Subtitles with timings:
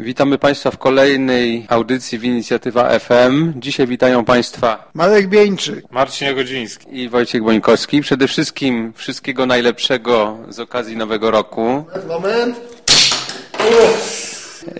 [0.00, 3.52] Witamy Państwa w kolejnej audycji w Inicjatywa FM.
[3.60, 8.00] Dzisiaj witają Państwa Marek Bieńczyk, Marcin Jagodziński i Wojciech Bońkowski.
[8.00, 11.84] Przede wszystkim wszystkiego najlepszego z okazji Nowego Roku.
[12.08, 12.56] Moment.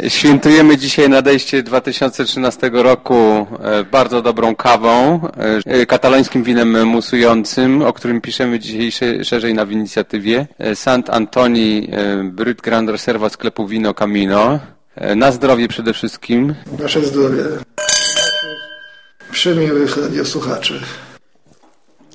[0.08, 5.20] Świętujemy dzisiaj nadejście 2013 roku e, bardzo dobrą kawą,
[5.66, 10.46] e, katalońskim winem musującym, o którym piszemy dzisiaj sze- szerzej na w inicjatywie.
[10.58, 11.88] E, Sant Antoni
[12.24, 14.58] Brut Grand Reserva sklepu Vino Camino.
[14.96, 16.54] E, Na zdrowie przede wszystkim.
[16.66, 17.42] Wasze zdrowie.
[19.32, 20.80] Przemiłych radiosłuchaczy.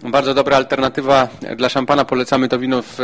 [0.03, 2.05] Bardzo dobra alternatywa dla szampana.
[2.05, 2.97] Polecamy to wino w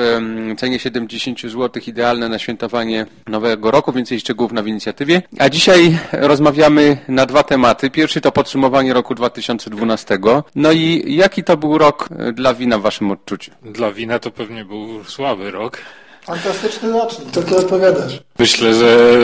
[0.58, 3.92] cenie 70 zł, idealne na świętowanie Nowego Roku.
[3.92, 5.22] Więcej szczegółów na w inicjatywie.
[5.40, 7.90] A dzisiaj rozmawiamy na dwa tematy.
[7.90, 10.18] Pierwszy to podsumowanie roku 2012.
[10.56, 13.52] No i jaki to był rok e, dla wina w Waszym odczuciu?
[13.64, 15.78] Dla wina to pewnie był słaby rok.
[16.28, 17.32] Fantastyczny rocznik.
[17.32, 18.20] To ty odpowiadasz.
[18.40, 19.18] Myślę, że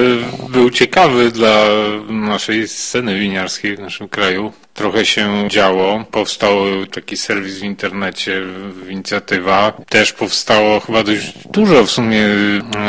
[0.50, 1.66] był ciekawy dla
[2.10, 4.54] naszej sceny winiarskiej w naszym kraju.
[4.74, 6.04] Trochę się działo.
[6.12, 6.56] Powstał
[6.92, 8.42] taki serwis w internecie,
[8.90, 9.74] inicjatywa.
[9.90, 12.22] Też powstało chyba dość dużo w sumie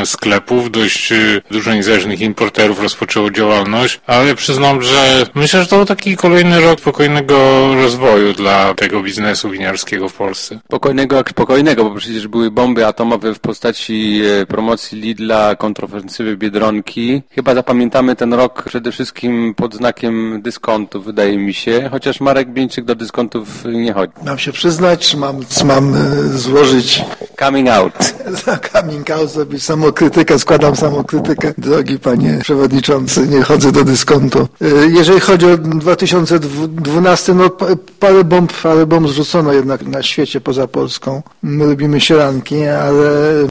[0.01, 5.75] e, sklepów, dość e, dużo niezależnych importerów rozpoczęło działalność, ale przyznam, że myślę, że to
[5.75, 7.35] był taki kolejny rok spokojnego
[7.75, 10.59] rozwoju dla tego biznesu winiarskiego w Polsce.
[10.65, 17.21] Spokojnego jak spokojnego, bo przecież były bomby atomowe w postaci e, promocji Lidla, kontrofensywy Biedronki.
[17.31, 22.85] Chyba zapamiętamy ten rok przede wszystkim pod znakiem dyskontu, wydaje mi się, chociaż Marek Bieńczyk
[22.85, 24.13] do dyskontów nie chodzi.
[24.25, 25.99] Mam się przyznać, czy mam, czy mam e,
[26.37, 27.05] złożyć
[27.39, 27.93] Coming out.
[28.45, 31.53] za coming out, zrobić samokrytykę, składam samokrytykę.
[31.57, 34.47] Drogi panie przewodniczący, nie chodzę do dyskontu.
[34.61, 37.65] E, Jeżeli chodzi o 2012, no pa-
[37.99, 41.21] parę bomb, parę bomb zrzucono jednak na świecie poza Polską.
[41.43, 43.09] My lubimy sieranki, ale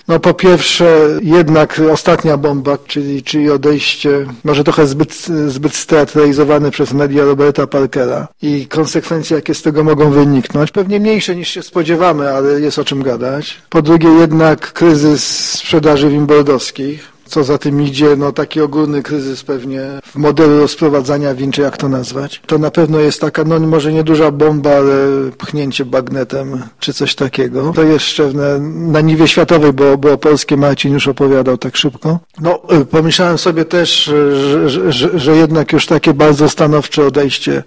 [0.09, 5.14] no po pierwsze jednak ostatnia bomba, czyli, czyli odejście, może trochę zbyt,
[5.48, 11.37] zbyt steatralizowane przez media Roberta Parkera i konsekwencje, jakie z tego mogą wyniknąć, pewnie mniejsze
[11.37, 13.62] niż się spodziewamy, ale jest o czym gadać.
[13.71, 17.13] Po drugie jednak kryzys sprzedaży win bordowskich.
[17.34, 21.77] Co za tym idzie, no taki ogólny kryzys pewnie w modelu rozprowadzania win, czy jak
[21.77, 22.43] to nazwać.
[22.47, 24.95] To na pewno jest taka, no może nie duża bomba, ale
[25.39, 27.73] pchnięcie bagnetem, czy coś takiego.
[27.75, 28.33] To jeszcze
[28.75, 32.19] na, niwie światowej, bo, bo polskie Marcin już opowiadał tak szybko.
[32.41, 37.62] No, y, pomyślałem sobie też, że, że, że, jednak już takie bardzo stanowcze odejście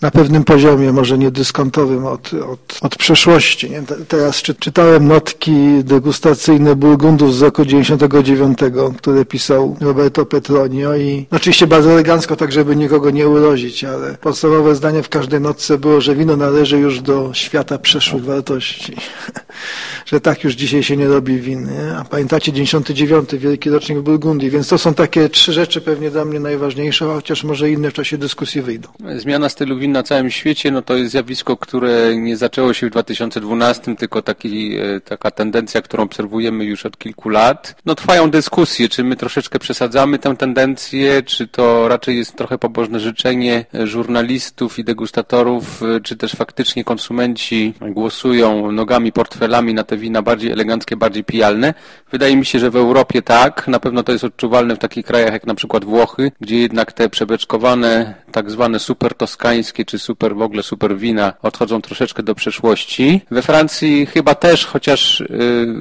[0.00, 3.70] na pewnym poziomie, może nie dyskontowym od, od, od przeszłości.
[3.70, 3.82] Nie?
[3.82, 8.58] Te- Teraz czy, czytałem notki degustacyjne Burgundów z roku 99,
[9.06, 14.74] które pisał Roberto Petronio i oczywiście bardzo elegancko, tak żeby nikogo nie urozić, ale podstawowe
[14.74, 18.96] zdanie w każdej notce było, że wino należy już do świata przeszłych wartości.
[20.06, 21.64] że tak już dzisiaj się nie robi win.
[21.64, 21.96] Nie?
[21.96, 26.24] A pamiętacie 99, wielki rocznik w Burgundii, więc to są takie trzy rzeczy pewnie dla
[26.24, 28.88] mnie najważniejsze, chociaż może inne w czasie dyskusji wyjdą.
[29.16, 32.90] Zmiana stylu win na całym świecie, no to jest zjawisko, które nie zaczęło się w
[32.90, 37.74] 2012, tylko taki, e, taka tendencja, którą obserwujemy już od kilku lat.
[37.86, 43.00] No trwają dyskusje, czy my troszeczkę przesadzamy tę tendencję, czy to raczej jest trochę pobożne
[43.00, 49.96] życzenie e, żurnalistów i degustatorów, e, czy też faktycznie konsumenci głosują nogami, portfelami na te
[49.96, 51.74] wina bardziej eleganckie, bardziej pijalne.
[52.12, 53.68] Wydaje mi się, że w Europie tak.
[53.68, 57.08] Na pewno to jest odczuwalne w takich krajach jak na przykład Włochy, gdzie jednak te
[57.08, 63.20] przebeczkowane, tak zwane super toskańskie, czy super w ogóle super wina odchodzą troszeczkę do przeszłości.
[63.30, 65.26] We Francji chyba też, chociaż y,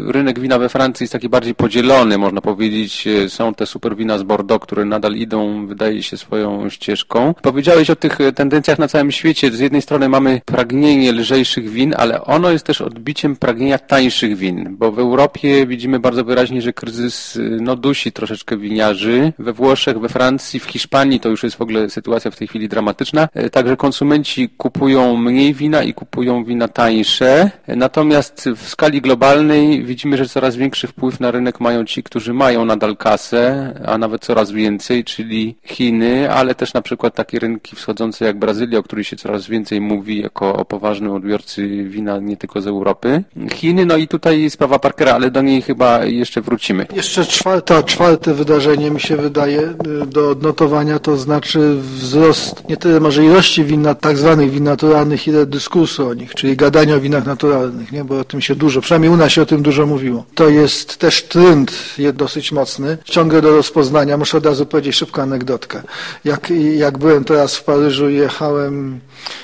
[0.07, 2.94] rynek wina we Francji jest taki bardziej podzielony, można powiedzieć.
[3.05, 7.33] Y, Są te super wina z Bordeaux, które nadal idą, wydaje się, swoją ścieżką.
[7.41, 9.51] Powiedziałeś o tych y, tendencjach na całym świecie.
[9.51, 14.75] Z jednej strony mamy pragnienie lżejszych win, ale ono jest też odbiciem pragnienia tańszych win,
[14.79, 19.33] bo w Europie widzimy bardzo wyraźnie, że kryzys y, no, dusi troszeczkę winiarzy.
[19.39, 22.69] We Włoszech, we Francji, w Hiszpanii to już jest w ogóle sytuacja w tej chwili
[22.69, 23.27] dramatyczna.
[23.51, 27.51] Także konsumenci kupują mniej wina i kupują wina tańsze.
[27.67, 32.65] Natomiast w skali globalnej widzimy, że coraz większy wpływ na rynek mają ci, którzy mają
[32.65, 38.25] nadal kasę, a nawet coraz więcej, czyli Chiny, ale też na przykład takie rynki wschodzące
[38.25, 42.61] jak Brazylia, o której się coraz więcej mówi jako o poważnym odbiorcy wina nie tylko
[42.61, 43.23] z Europy.
[43.53, 46.87] Chiny, no i tutaj sprawa Parkera, ale do niej chyba jeszcze wrócimy.
[46.95, 52.99] Jeszcze czwarta, czwarte wydarzenie mi się wydaje y, do odnotowania, to znaczy wzrost nie tyle
[52.99, 57.25] może ilości win, tak zwanych win naturalnych, ile dyskursu o nich, czyli gadania o winach
[57.25, 58.03] naturalnych, nie?
[58.03, 60.25] bo o tym się dużo, przynajmniej u nas się o tym dużo mówiło.
[60.35, 62.74] To jest też trend dosyć mocny.
[62.79, 64.17] Własny, ciągle do rozpoznania.
[64.17, 65.81] Muszę od razu powiedzieć szybką anegdotkę.
[66.25, 68.99] Jak, jak byłem teraz w Paryżu i jechałem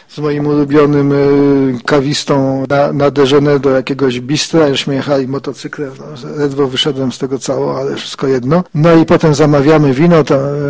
[0.09, 3.11] z moim ulubionym y, kawistą na, na
[3.59, 8.63] do jakiegoś bistra, żeśmy jechali motocyklem, no, ledwo wyszedłem z tego cało, ale wszystko jedno.
[8.73, 10.23] No i potem zamawiamy wino,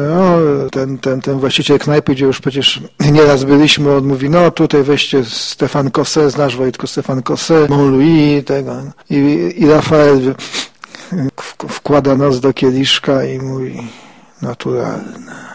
[0.10, 0.38] no,
[0.72, 2.82] ten, ten, ten właściciel knajpy, gdzie już przecież
[3.12, 8.46] nieraz byliśmy, on mówi, no tutaj weźcie Stefan Kosset, znasz Wojtko Stefan Kosset, Mont Louis,
[8.46, 8.76] tego.
[9.10, 10.36] I, i Rafael
[11.70, 13.88] wkłada nos do kieliszka i mówi,
[14.42, 15.52] naturalne.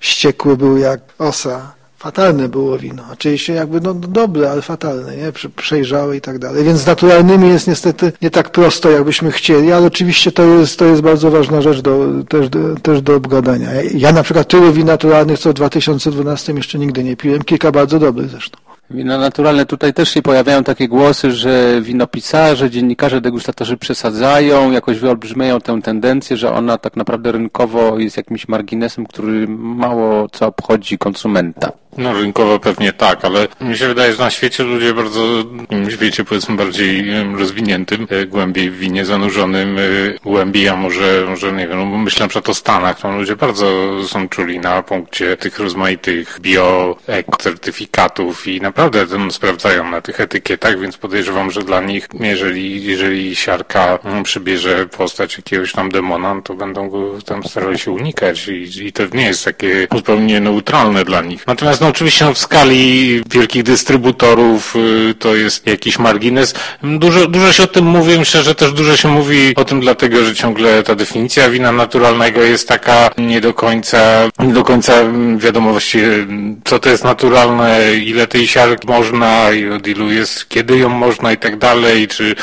[0.00, 3.02] Ściekły był jak osa Fatalne było wino.
[3.12, 5.32] Oczywiście jakby no, dobre, ale fatalne, nie?
[5.56, 6.64] Przejrzałe i tak dalej.
[6.64, 10.84] Więc z naturalnymi jest niestety nie tak prosto, jakbyśmy chcieli, ale oczywiście to jest, to
[10.84, 12.46] jest bardzo ważna rzecz do, też,
[12.82, 13.68] też do obgadania.
[13.94, 17.42] Ja na przykład tylu win naturalnych, co w 2012 jeszcze nigdy nie piłem.
[17.42, 18.58] Kilka bardzo dobrych zresztą.
[18.90, 19.66] Wina naturalne.
[19.66, 26.36] Tutaj też się pojawiają takie głosy, że winopisarze, dziennikarze, degustatorzy przesadzają, jakoś wyolbrzymiają tę tendencję,
[26.36, 31.72] że ona tak naprawdę rynkowo jest jakimś marginesem, który mało co obchodzi konsumenta.
[31.98, 36.24] No rynkowo pewnie tak, ale mi się wydaje, że na świecie ludzie bardzo, w świecie
[36.24, 37.04] powiedzmy bardziej
[37.38, 39.82] rozwiniętym, e, głębiej w winie zanurzonym, e,
[40.24, 43.90] głębiej, a może, może nie wiem, no myślę na przykład o Stanach, tam ludzie bardzo
[44.06, 46.96] są czuli na punkcie tych rozmaitych bio,
[47.38, 53.36] certyfikatów i naprawdę to sprawdzają na tych etykietach, więc podejrzewam, że dla nich, jeżeli, jeżeli
[53.36, 58.86] siarka mm, przybierze postać jakiegoś tam demona, to będą go tam starali się unikać i,
[58.86, 61.46] i to nie jest takie zupełnie neutralne dla nich.
[61.46, 66.54] Natomiast no oczywiście no, w skali wielkich dystrybutorów y, to jest jakiś margines.
[66.82, 70.24] Dużo, dużo się o tym mówi, myślę, że też dużo się mówi o tym dlatego,
[70.24, 74.92] że ciągle ta definicja wina naturalnego jest taka nie do końca, nie do końca
[75.38, 76.26] wiadomo właściwie
[76.64, 81.32] co to jest naturalne, ile tej siarki można i od ilu jest, kiedy ją można
[81.32, 82.34] i tak dalej, czy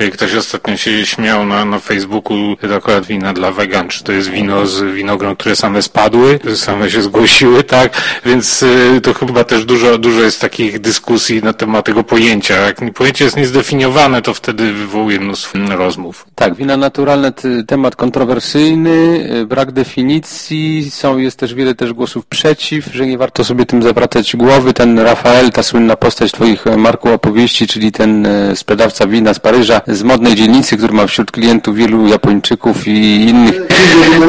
[0.00, 4.12] y, ktoś ostatnio się śmiał na, na Facebooku, to akurat wina dla wegan, czy to
[4.12, 9.44] jest wino z winogron, które same spadły, same się zgłosiły, tak, więc y, to chyba
[9.44, 12.56] też dużo, dużo jest takich dyskusji na temat tego pojęcia.
[12.56, 16.26] Jak pojęcie jest niezdefiniowane, to wtedy wywołuje mnóstwo rozmów.
[16.34, 17.32] Tak, wina naturalne,
[17.66, 23.44] temat kontrowersyjny, y, brak definicji, są, jest też wiele też głosów przeciw, że nie warto
[23.44, 24.72] sobie tym zawracać głowy.
[24.72, 29.38] Ten Rafael, ta słynna postać twoich e, Marku opowieści, czyli ten e, sprzedawca wina z
[29.38, 33.60] Paryża, z modnej dzielnicy, który ma wśród klientów wielu Japończyków i innych,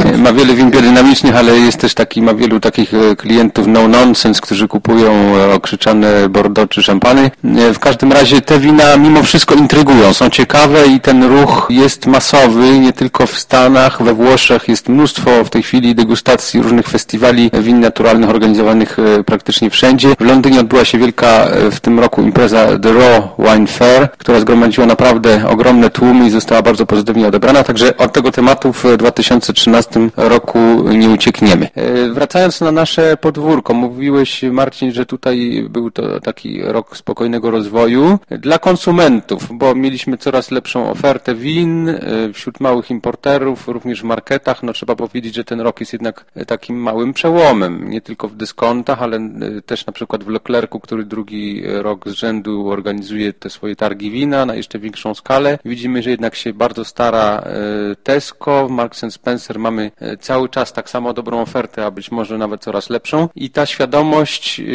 [0.06, 4.42] e, ma wiele win biodynamicznych, ale jest też taki, ma wielu takich klientów no nonsense,
[4.46, 7.32] którzy kupują e, okrzyczane Bordeaux czy szampany.
[7.58, 12.06] E, w każdym razie te wina mimo wszystko intrygują, są ciekawe i ten ruch jest
[12.06, 17.52] masowy, nie tylko w Stanach, we Włoszech jest mnóstwo w tej chwili degustacji różnych festiwali
[17.54, 20.16] win naturalnych organizowanych e, praktycznie wszędzie.
[20.20, 24.88] W Londynie odbyła się wielka w tym roku impreza The Raw Wine Fair, która zgromadziła
[24.88, 30.60] naprawdę ogromne tłumy i została bardzo pozytywnie odebrana, także od tego tematu w 2013 roku
[30.90, 31.70] nie uciekniemy.
[32.14, 38.60] Wracając na nasze podwórko, mówiłeś Marcin, że tutaj był to taki rok spokojnego rozwoju dla
[38.60, 42.00] konsumentów, bo mieliśmy coraz lepszą ofertę win e,
[42.34, 44.64] wśród małych importerów, również w marketach.
[44.64, 49.02] No trzeba powiedzieć, że ten rok jest jednak takim małym przełomem, nie tylko w dyskontach,
[49.02, 53.76] ale e, też na przykład w Leclercu, który drugi rok z rzędu organizuje te swoje
[53.76, 55.60] targi wina na jeszcze większą skalę.
[55.66, 61.14] Widzimy, że jednak się bardzo stara e, Tesco, Marks Spencer mamy cały czas tak samo
[61.14, 64.25] dobrą ofertę, a być może nawet coraz lepszą i ta świadomość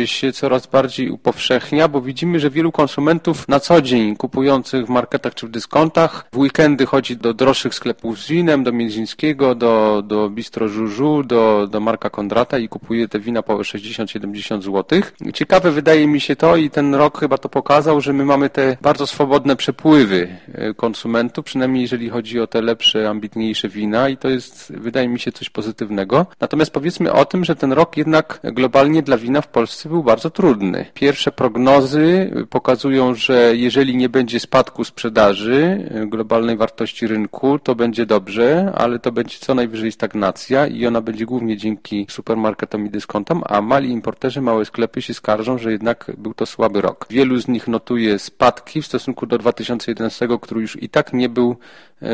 [0.05, 5.35] się coraz bardziej upowszechnia, bo widzimy, że wielu konsumentów na co dzień kupujących w marketach
[5.35, 10.31] czy w dyskontach w weekendy chodzi do droższych sklepów z winem, do Międzyńskiego, do, do
[10.31, 15.01] Bistro Żużu, do, do Marka Kondrata i kupuje te wina po 60-70 zł.
[15.35, 18.77] Ciekawe wydaje mi się to i ten rok chyba to pokazał, że my mamy te
[18.83, 24.29] bardzo swobodne przepływy e, konsumentów, przynajmniej jeżeli chodzi o te lepsze, ambitniejsze wina i to
[24.29, 26.27] jest, wydaje mi się, coś pozytywnego.
[26.41, 30.31] Natomiast powiedzmy o tym, że ten rok jednak globalnie dla wina w Polsce był bardzo
[30.31, 30.87] trudny.
[30.95, 38.73] Pierwsze prognozy pokazują, że jeżeli nie będzie spadku sprzedaży globalnej wartości rynku, to będzie dobrze,
[38.75, 43.61] ale to będzie co najwyżej stagnacja i ona będzie głównie dzięki supermarketom i dyskontom, a
[43.61, 47.07] mali importerzy, małe sklepy się skarżą, że jednak był to słaby rok.
[47.11, 51.51] Wielu z nich notuje spadki w stosunku do 2011, który już i tak nie był
[51.51, 51.57] e,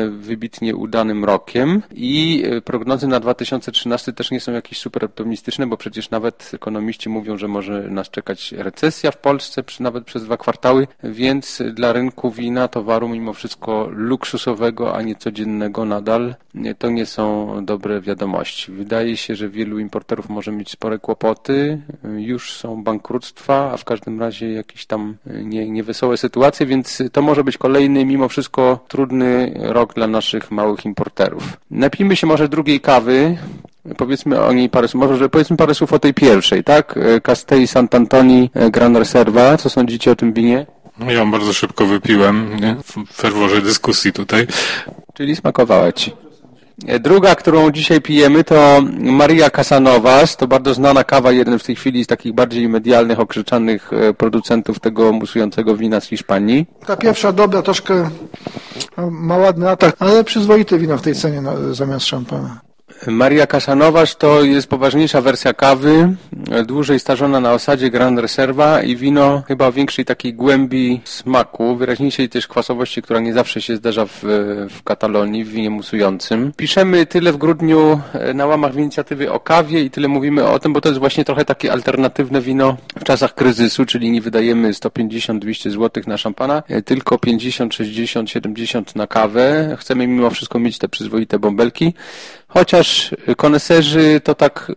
[0.09, 5.77] wybitnie udanym rokiem i e, prognozy na 2013 też nie są jakieś super optymistyczne, bo
[5.77, 10.87] przecież nawet ekonomiści mówią, że może nas czekać recesja w Polsce, nawet przez dwa kwartały,
[11.03, 16.35] więc dla rynku wina, towaru mimo wszystko luksusowego, a nie codziennego nadal,
[16.77, 18.71] to nie są dobre wiadomości.
[18.71, 21.81] Wydaje się, że wielu importerów może mieć spore kłopoty,
[22.17, 27.43] już są bankructwa, a w każdym razie jakieś tam nie, niewesołe sytuacje, więc to może
[27.43, 31.43] być kolejny, mimo wszystko trudny rok rok dla naszych małych importerów.
[31.71, 33.37] Napijmy się może drugiej kawy.
[33.97, 36.99] Powiedzmy o niej parę słów, może powiedzmy parę słów o tej pierwszej, tak?
[37.23, 39.57] Castell Sant'Antoni Gran Reserva.
[39.57, 40.65] Co sądzicie o tym winie?
[40.99, 42.75] No ja bardzo szybko wypiłem, nie?
[42.85, 44.47] w ferworze dyskusji tutaj.
[45.13, 46.11] Czyli smakowała Ci.
[46.99, 50.37] Druga, którą dzisiaj pijemy, to Maria Casanovas.
[50.37, 54.79] To bardzo znana kawa, jeden w tej chwili z takich bardziej medialnych, okrzyczanych e, producentów
[54.79, 56.65] tego musującego wina z Hiszpanii.
[56.85, 58.09] Ta pierwsza dobra, troszkę
[59.11, 61.41] ma ładny atak, ale przyzwoite wino w tej cenie
[61.71, 62.66] zamiast szampana.
[63.07, 66.15] Maria Kasanowasz to jest poważniejsza wersja kawy,
[66.65, 72.47] dłużej starzona na osadzie Grand Reserva i wino chyba większej takiej głębi smaku, wyraźniejszej też
[72.47, 74.19] kwasowości, która nie zawsze się zdarza w,
[74.69, 76.51] w Katalonii, w winie musującym.
[76.57, 80.73] Piszemy tyle w grudniu e, na łamach inicjatywy o kawie i tyle mówimy o tym,
[80.73, 85.69] bo to jest właśnie trochę takie alternatywne wino w czasach kryzysu, czyli nie wydajemy 150-200
[85.69, 89.75] zł na szampana, e, tylko 50, 60, 70 na kawę.
[89.79, 91.93] Chcemy mimo wszystko mieć te przyzwoite bąbelki.
[92.57, 94.71] Chociaż koneserzy to tak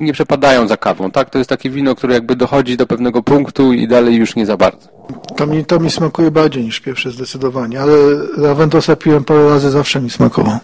[0.00, 1.30] nie przepadają za kawą, tak?
[1.30, 4.56] To jest takie wino, które jakby dochodzi do pewnego punktu i dalej już nie za
[4.56, 4.88] bardzo.
[5.36, 7.94] To mi, to mi smakuje bardziej niż pierwsze zdecydowanie, ale
[8.38, 10.58] Raventosa piłem parę razy, zawsze mi smakował.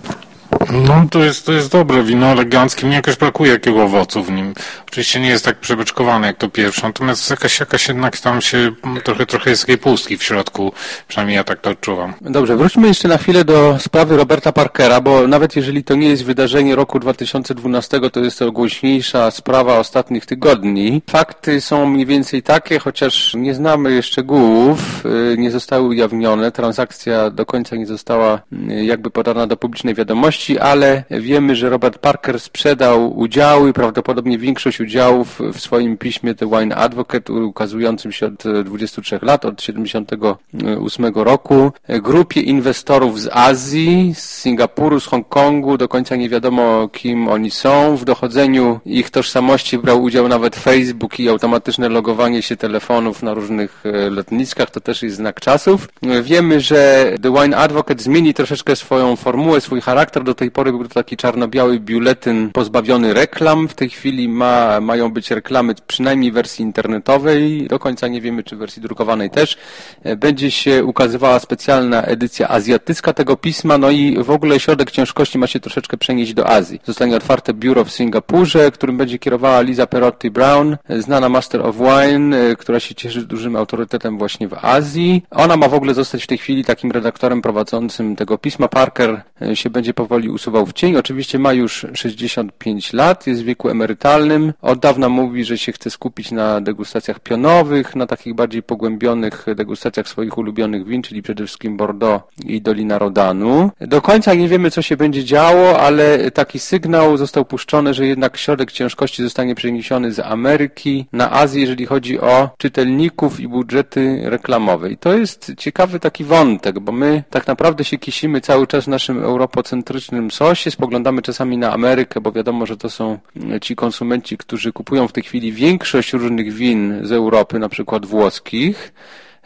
[0.73, 2.87] No to jest, to jest dobre wino eleganckie.
[2.87, 4.55] Mnie jakoś brakuje jakiego owocu w nim.
[4.89, 8.73] Oczywiście nie jest tak przebeczkowane jak to pierwsze, natomiast jakaś, jakaś jednak tam się
[9.05, 10.73] trochę, trochę jest takiej pustki w środku.
[11.09, 12.15] Przynajmniej ja tak to odczuwam.
[12.21, 16.25] Dobrze, wróćmy jeszcze na chwilę do sprawy Roberta Parkera, bo nawet jeżeli to nie jest
[16.25, 21.03] wydarzenie roku 2012, to jest to głośniejsza sprawa ostatnich tygodni.
[21.11, 27.47] Fakty są mniej więcej takie, chociaż nie znamy szczegółów, y, nie zostały ujawnione, transakcja do
[27.47, 33.19] końca nie została y, jakby podana do publicznej wiadomości ale wiemy, że Robert Parker sprzedał
[33.19, 39.45] udziały, prawdopodobnie większość udziałów w swoim piśmie The Wine Advocate, ukazującym się od 23 lat,
[39.45, 46.89] od 78 roku, grupie inwestorów z Azji, z Singapuru, z Hongkongu, do końca nie wiadomo
[46.89, 47.97] kim oni są.
[47.97, 53.83] W dochodzeniu ich tożsamości brał udział nawet Facebook i automatyczne logowanie się telefonów na różnych
[53.87, 55.89] e, lotniskach, to też jest znak czasów.
[56.23, 60.83] Wiemy, że The Wine Advocate zmieni troszeczkę swoją formułę, swój charakter do tej pory był
[60.83, 63.69] to taki czarno-biały biuletyn pozbawiony reklam.
[63.69, 67.67] W tej chwili ma, mają być reklamy przynajmniej wersji internetowej.
[67.69, 69.57] Do końca nie wiemy, czy wersji drukowanej też.
[70.03, 75.39] E, będzie się ukazywała specjalna edycja azjatycka tego pisma, no i w ogóle środek ciężkości
[75.39, 76.81] ma się troszeczkę przenieść do Azji.
[76.85, 81.77] Zostanie otwarte biuro w Singapurze, którym będzie kierowała Liza Perotti Brown, e, znana Master of
[81.77, 85.23] Wine, e, która się cieszy dużym autorytetem właśnie w Azji.
[85.31, 88.69] Ona ma w ogóle zostać w tej chwili takim redaktorem prowadzącym tego pisma.
[88.69, 89.23] Parker
[89.55, 90.97] się będzie powoli usuwał w cień.
[90.97, 94.53] Oczywiście ma już 65 lat, jest w wieku emerytalnym.
[94.63, 100.09] Od dawna mówi, że się chce skupić na degustacjach pionowych, na takich bardziej pogłębionych degustacjach
[100.09, 103.71] swoich ulubionych win, czyli przede wszystkim Bordeaux i Dolina Rodanu.
[103.81, 108.37] Do końca nie wiemy, co się będzie działo, ale taki sygnał został puszczony, że jednak
[108.37, 114.91] środek ciężkości zostanie przeniesiony z Ameryki na Azję, jeżeli chodzi o czytelników i budżety reklamowe.
[114.91, 118.89] I to jest ciekawy taki wątek, bo my tak naprawdę się kisimy cały czas w
[118.89, 123.19] naszym europocentrycznym sosie, spoglądamy czasami na Amerykę, bo wiadomo, że to są
[123.61, 128.93] ci konsumenci, którzy kupują w tej chwili większość różnych win z Europy, na przykład włoskich,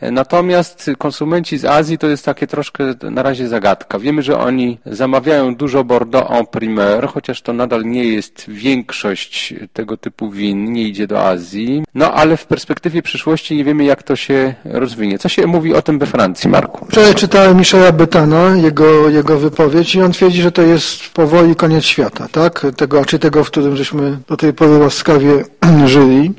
[0.03, 3.99] Natomiast konsumenci z Azji to jest takie troszkę na razie zagadka.
[3.99, 9.97] Wiemy, że oni zamawiają dużo Bordeaux en primeur, chociaż to nadal nie jest większość tego
[9.97, 11.83] typu win, nie idzie do Azji.
[11.95, 15.19] No ale w perspektywie przyszłości nie wiemy, jak to się rozwinie.
[15.19, 16.87] Co się mówi o tym we Francji, Marku?
[16.87, 21.85] Wczoraj czytałem Michela Betana, jego, jego wypowiedź i on twierdzi, że to jest powoli koniec
[21.85, 22.67] świata, tak?
[22.77, 25.45] Tego, czy tego, w którym żeśmy do tej pory łaskawie
[25.87, 26.33] żyli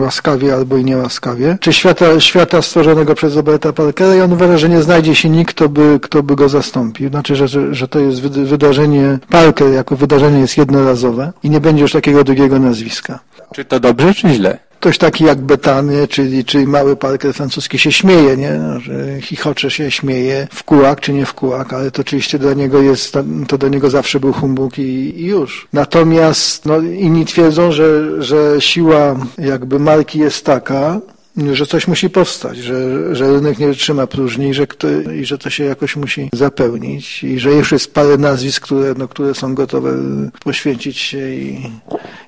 [0.00, 4.68] łaskawie albo i niełaskawie, czy świata, świata stworzonego przez Roberta Parkera i on uważa, że
[4.68, 7.08] nie znajdzie się nikt, kto by, kto by go zastąpił.
[7.08, 11.92] Znaczy, że, że to jest wydarzenie, Parker jako wydarzenie jest jednorazowe i nie będzie już
[11.92, 13.18] takiego drugiego nazwiska.
[13.54, 14.58] Czy to dobrze, czy źle?
[14.84, 18.60] Ktoś taki jak Betany, czyli, czyli mały Parker francuski się śmieje, nie?
[18.80, 22.82] Że chichocze się śmieje w kułak czy nie w kułak, ale to oczywiście dla niego
[22.82, 24.82] jest, to dla niego zawsze był humbug i,
[25.20, 25.68] i już.
[25.72, 31.00] Natomiast no, inni twierdzą, że, że siła jakby marki jest taka,
[31.52, 35.38] że coś musi powstać, że, że rynek nie wytrzyma próżni i że, kto, i że
[35.38, 39.54] to się jakoś musi zapełnić i że już jest parę nazwisk, które, no, które są
[39.54, 39.92] gotowe
[40.44, 41.70] poświęcić się i,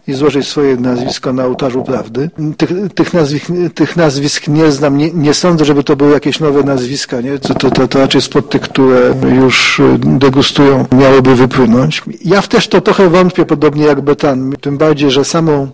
[0.08, 2.30] i złożyć swoje nazwisko na ołtarzu prawdy.
[2.56, 6.62] Tych, tych, nazwisk, tych nazwisk nie znam, nie, nie sądzę, żeby to były jakieś nowe
[6.62, 7.38] nazwiska, nie?
[7.38, 12.02] To, to, to, to raczej spod tych, które już degustują, miałoby wypłynąć.
[12.24, 15.68] Ja też to trochę wątpię, podobnie jak Betan, tym bardziej, że samą,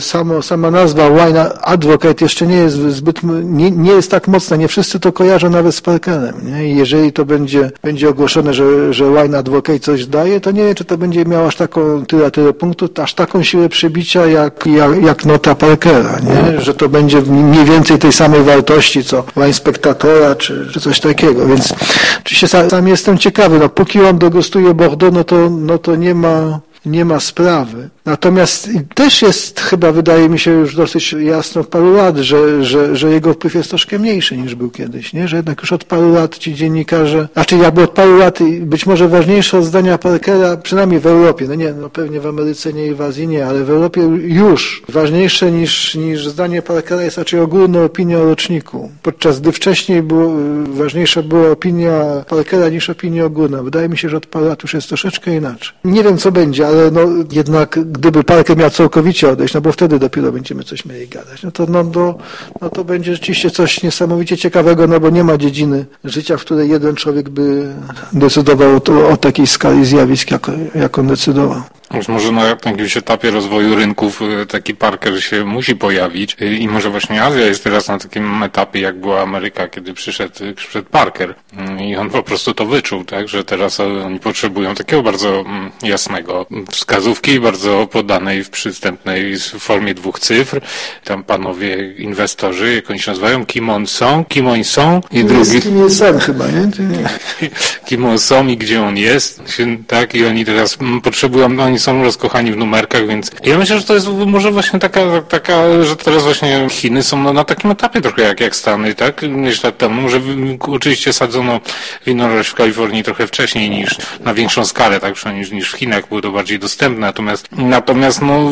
[0.00, 4.68] samo, sama nazwa Wine Advocate jeszcze nie jest zbyt, nie, nie jest tak mocna, nie
[4.68, 6.72] wszyscy to kojarzą nawet z Parkerem, nie?
[6.72, 10.74] I jeżeli to będzie, będzie ogłoszone, że, że Wine Advocate coś daje, to nie wiem,
[10.74, 15.02] czy to będzie miało aż taką, tyle, tyle punktów, aż taką siłę przebicia, jak, jak,
[15.02, 16.60] jak nota Parkera, nie?
[16.60, 21.46] Że to będzie mniej więcej tej samej wartości, co Wine Spectatora, czy, czy coś takiego,
[21.46, 21.74] więc
[22.20, 26.14] oczywiście sam, sam jestem ciekawy, no póki on degustuje Bordeaux, no to, no to nie
[26.14, 27.88] ma, nie ma sprawy.
[28.04, 32.96] Natomiast też jest chyba, wydaje mi się już dosyć jasno od paru lat, że, że,
[32.96, 35.28] że jego wpływ jest troszkę mniejszy niż był kiedyś, nie?
[35.28, 39.08] że jednak już od paru lat ci dziennikarze, znaczy jakby od paru lat być może
[39.08, 42.94] ważniejsze od zdania Parkera, przynajmniej w Europie, no nie, no pewnie w Ameryce nie i
[42.94, 47.82] w Azji nie, ale w Europie już ważniejsze niż, niż zdanie Parkera jest raczej ogólna
[47.82, 50.32] opinia o roczniku, podczas gdy wcześniej było,
[50.68, 53.62] ważniejsza była opinia Parkera niż opinia ogólna.
[53.62, 55.72] Wydaje mi się, że od paru lat już jest troszeczkę inaczej.
[55.84, 57.00] Nie wiem co będzie, ale no
[57.32, 61.50] jednak gdyby Parker miał całkowicie odejść, no bo wtedy dopiero będziemy coś mieli gadać, no
[61.50, 62.18] to, no, do,
[62.60, 66.70] no to będzie rzeczywiście coś niesamowicie ciekawego, no bo nie ma dziedziny życia, w której
[66.70, 67.74] jeden człowiek by
[68.12, 71.62] decydował o, o takiej skali zjawisk, jak, jak on decydował.
[71.90, 76.68] Być może na jakimś etapie rozwoju rynków y, taki Parker się musi pojawić y, i
[76.68, 81.34] może właśnie Azja jest teraz na takim etapie, jak była Ameryka, kiedy przyszedł, przyszedł Parker
[81.56, 85.70] mm, i on po prostu to wyczuł, tak, że teraz oni potrzebują takiego bardzo mm,
[85.82, 90.60] jasnego wskazówki, bardzo podanej w przystępnej formie dwóch cyfr.
[91.04, 95.62] Tam panowie inwestorzy, jak oni się nazywają, Kim On Song, Kim On Song i drugi.
[95.62, 96.70] Kim jest sam chyba, nie?
[97.86, 99.42] Kim On Song i gdzie on jest,
[99.86, 103.94] tak, i oni teraz potrzebują, oni są rozkochani w numerkach, więc ja myślę, że to
[103.94, 108.40] jest może właśnie taka, taka że teraz właśnie Chiny są na takim etapie trochę jak,
[108.40, 109.22] jak Stany, tak?
[109.22, 110.20] Niż lat temu, że
[110.60, 111.60] oczywiście sadzono
[112.06, 115.14] winorość w Kalifornii trochę wcześniej niż na większą skalę, tak?
[115.14, 118.50] Przynajmniej niż w Chinach było to bardziej dostępne, natomiast natomiast no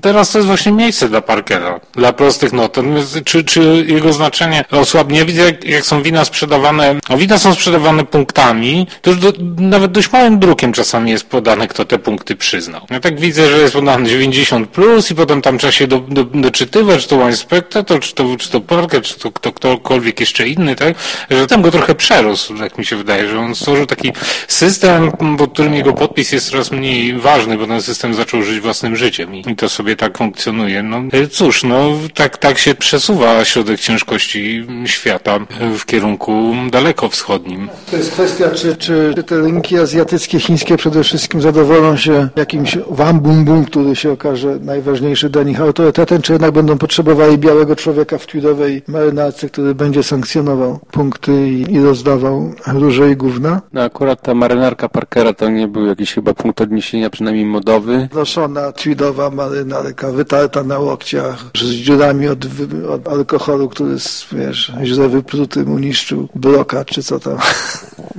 [0.00, 2.76] teraz to jest właśnie miejsce dla Parkera, dla prostych not.
[3.24, 5.24] Czy, czy jego znaczenie osłabnie?
[5.24, 9.92] Widzę, jak, jak są wina sprzedawane, no wina są sprzedawane punktami, to już do, nawet
[9.92, 12.86] dość małym drukiem czasami jest podane, kto te punkty przyzna przyznał.
[12.90, 16.24] Ja tak widzę, że jest podane 90 plus i potem tam trzeba się do, do,
[16.24, 20.48] doczytywać, czy to One Spectator, czy to, czy to Parker, czy to kto, ktokolwiek jeszcze
[20.48, 20.94] inny, tak?
[21.30, 24.12] Że tam go trochę przerósł, jak mi się wydaje, że on stworzył taki
[24.48, 28.96] system, pod którym jego podpis jest coraz mniej ważny, bo ten system zaczął żyć własnym
[28.96, 30.82] życiem i, i to sobie tak funkcjonuje.
[30.82, 35.38] No cóż, no tak, tak się przesuwa środek ciężkości świata
[35.78, 37.68] w kierunku daleko wschodnim.
[37.90, 42.58] To jest kwestia, czy, czy, czy te rynki azjatyckie, chińskie przede wszystkim zadowolą się jakimś
[42.58, 47.38] jakimś wam bum bum, który się okaże najważniejszy dla nich autorytetem, czy jednak będą potrzebowali
[47.38, 53.62] białego człowieka w tweedowej marynarce, który będzie sankcjonował punkty i, i rozdawał róże i gówna?
[53.72, 58.08] No akurat ta marynarka Parkera to nie był jakiś chyba punkt odniesienia, przynajmniej modowy.
[58.14, 62.44] Noszona tweedowa marynarka, wytarta na łokciach, z dziurami od,
[62.88, 63.96] od alkoholu, który
[64.32, 67.38] wiesz, źle wypruty mu niszczył broka, czy co tam.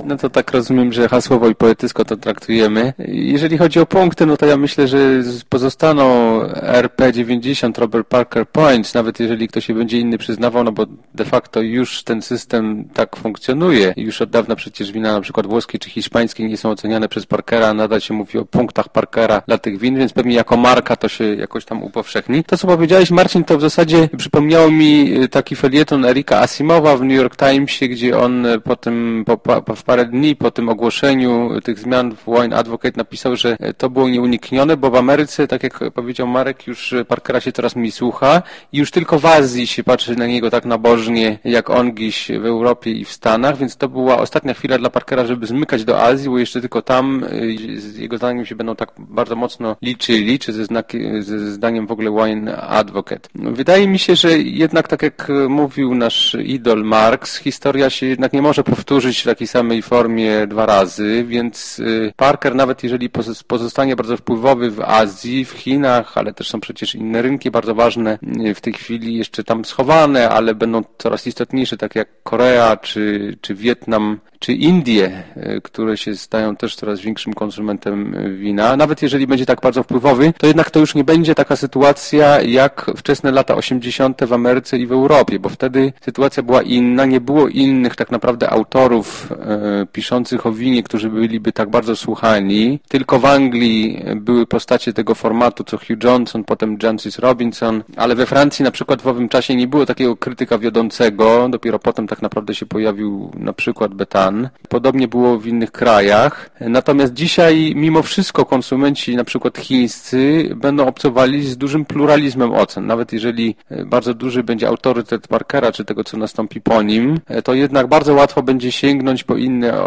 [0.04, 2.92] No to tak rozumiem, że hasłowo i poetycko to traktujemy.
[3.08, 9.20] Jeżeli chodzi o punkty, no to ja myślę, że pozostaną RP90 Robert Parker Points, nawet
[9.20, 13.94] jeżeli ktoś się będzie inny przyznawał, no bo de facto już ten system tak funkcjonuje.
[13.96, 17.74] Już od dawna przecież wina na przykład włoskie czy hiszpańskie nie są oceniane przez Parkera,
[17.74, 21.24] nadal się mówi o punktach Parkera dla tych win, więc pewnie jako marka to się
[21.34, 22.44] jakoś tam upowszechni.
[22.44, 27.16] To co powiedziałeś Marcin, to w zasadzie przypomniało mi taki felieton Erika Asimowa w New
[27.16, 31.78] York Timesie, gdzie on po tym, po, po, w parę dni po tym ogłoszeniu tych
[31.78, 36.26] zmian w Wine Advocate napisał, że to było nieuniknione, bo w Ameryce, tak jak powiedział
[36.26, 40.26] Marek, już Parkera się coraz mniej słucha i już tylko w Azji się patrzy na
[40.26, 44.54] niego tak nabożnie, jak on gdzieś w Europie i w Stanach, więc to była ostatnia
[44.54, 47.56] chwila dla Parkera, żeby zmykać do Azji, bo jeszcze tylko tam y,
[47.98, 52.10] jego zdaniem się będą tak bardzo mocno liczyli, czy ze, znaki, ze zdaniem w ogóle
[52.10, 53.28] Wine Advocate.
[53.34, 58.42] Wydaje mi się, że jednak tak jak mówił nasz idol Marx, historia się jednak nie
[58.42, 63.10] może powtórzyć w takiej samej formie dwa razy, więc y, Parker nawet jeżeli
[63.46, 68.18] pozostanie bardzo wpływowy w Azji, w Chinach, ale też są przecież inne rynki bardzo ważne
[68.46, 73.36] y, w tej chwili jeszcze tam schowane, ale będą coraz istotniejsze, tak jak Korea czy,
[73.40, 75.22] czy Wietnam, czy Indie,
[75.62, 80.46] które się stają też coraz większym konsumentem wina, nawet jeżeli będzie tak bardzo wpływowy, to
[80.46, 84.24] jednak to już nie będzie taka sytuacja jak wczesne lata 80.
[84.24, 88.50] w Ameryce i w Europie, bo wtedy sytuacja była inna, nie było innych tak naprawdę
[88.50, 92.80] autorów e, piszących o winie, którzy byliby tak bardzo słuchani.
[92.88, 98.26] Tylko w Anglii były postacie tego formatu, co Hugh Johnson, potem Jancis Robinson, ale we
[98.26, 102.54] Francji na przykład w owym czasie nie było takiego krytyka wiodącego, dopiero potem tak naprawdę
[102.54, 104.48] się pojawił na przykład Betan.
[104.68, 106.50] Podobnie było w innych krajach.
[106.60, 112.86] Natomiast dzisiaj mimo wszystko konsumenci na przykład chińscy będą obcowali z dużym pluralizmem ocen.
[112.86, 117.42] Nawet jeżeli e, bardzo duży będzie autorytet Parkera, czy tego, co nastąpi po nim, e,
[117.42, 119.82] to jednak bardzo łatwo będzie sięgnąć po inne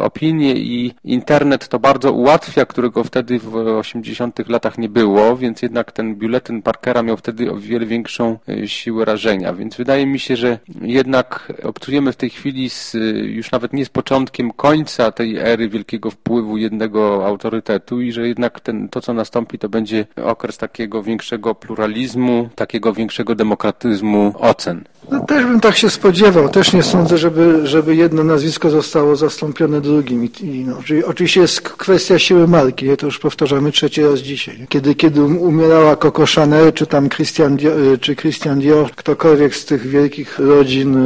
[0.00, 5.92] opinie i internet to bardzo ułatwia, którego wtedy w 80 latach nie było, więc jednak
[5.92, 9.52] ten biuletyn Parkera miał wtedy o wiele większą e, siłę rażenia.
[9.52, 13.88] Więc wydaje mi się, że jednak obcujemy w tej chwili z, już nawet nie z
[13.88, 19.58] początkiem końca tej ery wielkiego wpływu jednego autorytetu i że jednak ten, to, co nastąpi,
[19.58, 24.84] to będzie okres takiego większego pluralizmu, takiego większego demokratyzmu ocen.
[25.10, 26.48] No, też bym tak się spodziewał.
[26.48, 30.24] Też nie sądzę, żeby, żeby jedno nazwisko zostało zastąpione drugim.
[30.24, 32.96] I, i no, oczywiście jest kwestia siły marki.
[32.96, 34.66] To już powtarzamy trzeci raz dzisiaj.
[34.68, 39.56] Kiedy, kiedy um, umierała Coco Chanel, czy tam Christian Dior, y, czy Christian Dior, ktokolwiek
[39.56, 40.96] z tych wielkich rodzin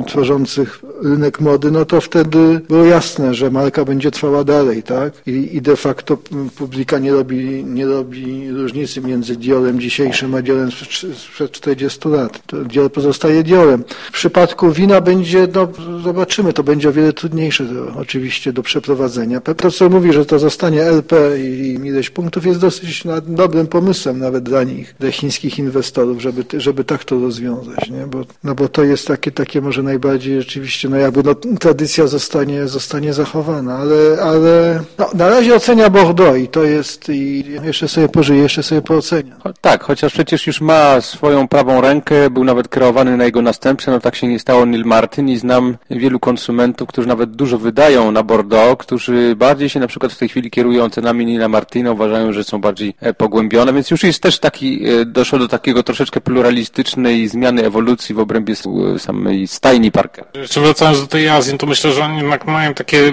[0.00, 5.12] y, tworzących rynek mody, no to wtedy było jasne, że marka będzie trwała dalej, tak?
[5.26, 6.18] I, i de facto
[6.58, 10.70] publika nie robi, nie robi różnicy między Diorem dzisiejszym a Diorem
[11.16, 12.46] sprzed 40 lat.
[12.46, 13.84] To Dior pozostaje Diorem.
[13.88, 15.68] W przypadku wina będzie, no
[16.02, 19.40] zobaczymy, to będzie o wiele trudniejsze to, oczywiście do przeprowadzenia.
[19.40, 24.62] Profesor mówi, że to zostanie LP i ileś punktów jest dosyć dobrym pomysłem nawet dla
[24.62, 28.06] nich, dla chińskich inwestorów, żeby, żeby tak to rozwiązać, nie?
[28.06, 32.68] Bo, no bo to jest takie, takie może najbardziej rzeczywiście, no jakby no, tradycja zostanie,
[32.68, 38.08] zostanie zachowana, ale, ale no, na razie ocenia Bordeaux i to jest i jeszcze sobie
[38.08, 39.36] pożyje, jeszcze sobie poocenia.
[39.60, 44.00] Tak, chociaż przecież już ma swoją prawą rękę, był nawet kreowany na jego następcę, no
[44.00, 48.22] tak się nie stało Neil Martin i znam wielu konsumentów, którzy nawet dużo wydają na
[48.22, 52.44] Bordeaux, którzy bardziej się na przykład w tej chwili kierują cenami Nila Martina, uważają, że
[52.44, 57.28] są bardziej e, pogłębione, więc już jest też taki, e, doszło do takiego troszeczkę pluralistycznej
[57.28, 58.54] zmiany ewolucji w obrębie
[58.98, 60.24] samej stajni Parker.
[60.34, 63.12] Jeszcze wracając do tej Azji, to myślę, że oni jednak mają takie,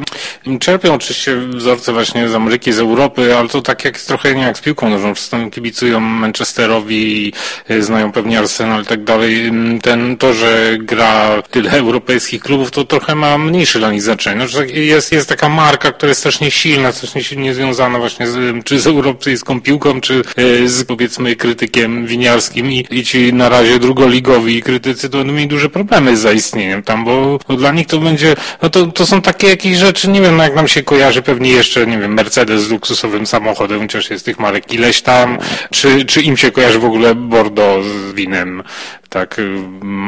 [0.59, 4.57] czerpią oczywiście wzorce właśnie z Ameryki, z Europy, ale to tak jak trochę nie jak
[4.57, 7.33] z piłką nożną, czasem kibicują Manchesterowi,
[7.69, 9.51] e, znają pewnie Arsenal i tak dalej.
[9.81, 14.45] Ten, to, że gra tyle europejskich klubów, to trochę ma mniejsze dla nich znaczenie.
[14.53, 18.79] No, jest, jest taka marka, która jest strasznie silna, strasznie silnie związana właśnie z, czy
[18.79, 24.61] z europejską piłką, czy e, z powiedzmy krytykiem winiarskim i, i ci na razie drugoligowi
[24.61, 28.35] krytycy to będą mieli duże problemy z zaistnieniem tam, bo, bo dla nich to będzie,
[28.61, 31.51] no to, to są takie jakieś rzeczy, nie wiem, no jak nam się kojarzy pewnie
[31.51, 32.71] jeszcze, nie wiem, Mercedes z
[33.15, 35.38] luksusowym samochodem, chociaż jest tych marek ileś tam,
[35.71, 38.63] czy, czy im się kojarzy w ogóle Bordeaux z winem
[39.10, 39.41] tak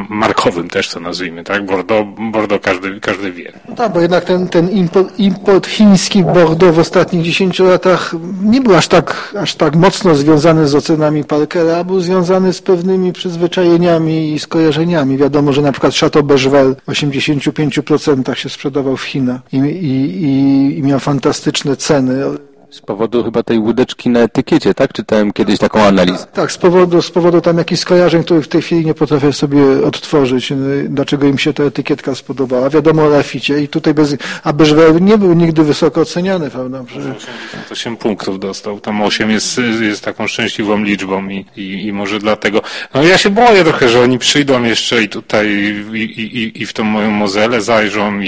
[0.09, 1.65] markowym też to nazwijmy, tak?
[1.65, 3.53] Bordeaux, Bordeaux każdy, każdy wie.
[3.69, 8.61] No tak, bo jednak ten, ten import, import chiński Bordeaux w ostatnich 10 latach nie
[8.61, 14.33] był aż tak, aż tak mocno związany z ocenami Parkera, był związany z pewnymi przyzwyczajeniami
[14.33, 15.17] i skojarzeniami.
[15.17, 20.83] Wiadomo, że na przykład Chateau Bechevel w 85% się sprzedawał w Chinach i, i, i
[20.83, 22.23] miał fantastyczne ceny.
[22.69, 24.93] Z powodu chyba tej łódeczki na etykiecie, tak?
[24.93, 26.25] Czytałem kiedyś taką analizę.
[26.33, 29.63] Tak, z powodu, z powodu tam jakichś skojarzeń, których w tej chwili nie potrafię sobie
[29.85, 30.53] odtworzyć,
[30.89, 32.69] dlaczego im się ta etykietka spodobała.
[32.69, 36.81] Wiadomo o Laficie i tutaj bez, a Beżwer nie był nigdy wysoko oceniany, prawda?
[36.81, 42.61] 88 punktów dostał, tam 8 jest, jest taką szczęśliwą liczbą i, i, i może dlatego.
[42.93, 45.47] No ja się boję trochę, że oni przyjdą jeszcze i tutaj
[45.93, 48.27] i, i, i w tą moją mozelę zajrzą i,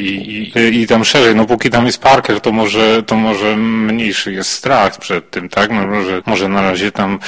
[0.56, 1.36] i, i tam szerzej.
[1.36, 5.70] No póki tam jest Parker, to może, to może mniejszy jest strach przed tym, tak?
[5.72, 7.20] No, może, może na razie tam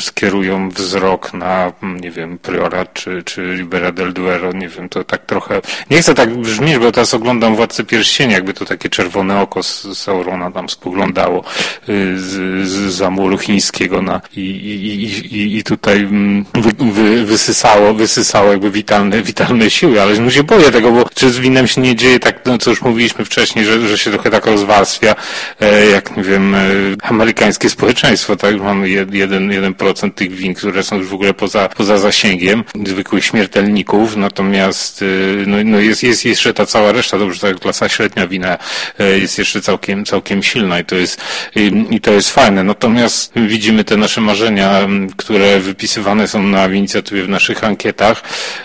[0.00, 5.26] skierują wzrok na, nie wiem, Priora czy, czy Libera del Duero, nie wiem, to tak
[5.26, 5.60] trochę,
[5.90, 9.98] nie chcę tak brzmieć, bo teraz oglądam Władcę Pierścienia, jakby to takie czerwone oko z
[9.98, 11.44] Saurona tam spoglądało
[11.88, 15.04] y, z, z zamuru chińskiego na, i, i,
[15.36, 20.42] i, i tutaj mm, wy, wy, wysysało, wysysało jakby witalne, witalne siły, ale no się
[20.42, 23.64] boję tego, bo czy z winem się nie dzieje tak, no co już mówiliśmy wcześniej,
[23.64, 25.14] że, że się trochę tak rozwarstwia,
[25.60, 28.60] e, jak nie wiem, powiem, amerykańskie społeczeństwo, tak?
[28.60, 33.24] Mamy jeden, jeden procent tych win, które są już w ogóle poza, poza zasięgiem zwykłych
[33.24, 35.04] śmiertelników, natomiast
[35.46, 38.58] no, no jest, jest jeszcze ta cała reszta, dobrze, ta klasa średnia wina
[38.98, 41.20] jest jeszcze całkiem, całkiem silna i to jest,
[41.56, 42.64] i, i to jest fajne.
[42.64, 48.22] Natomiast widzimy te nasze marzenia, które wypisywane są na inicjatywie w naszych ankietach,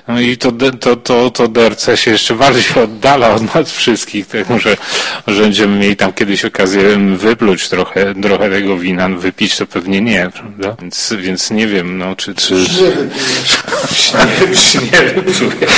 [0.07, 4.59] no i to, to, to, to DRC się jeszcze bardziej oddala od nas wszystkich, tego,
[4.59, 4.77] że,
[5.27, 10.01] że będziemy mieli tam kiedyś okazję wypluć trochę, trochę tego wina, no, wypić to pewnie
[10.01, 10.75] nie, prawda?
[10.81, 12.35] Więc, więc nie wiem, no, czy...
[12.35, 12.53] czy...
[14.81, 15.67] Nie wypluję.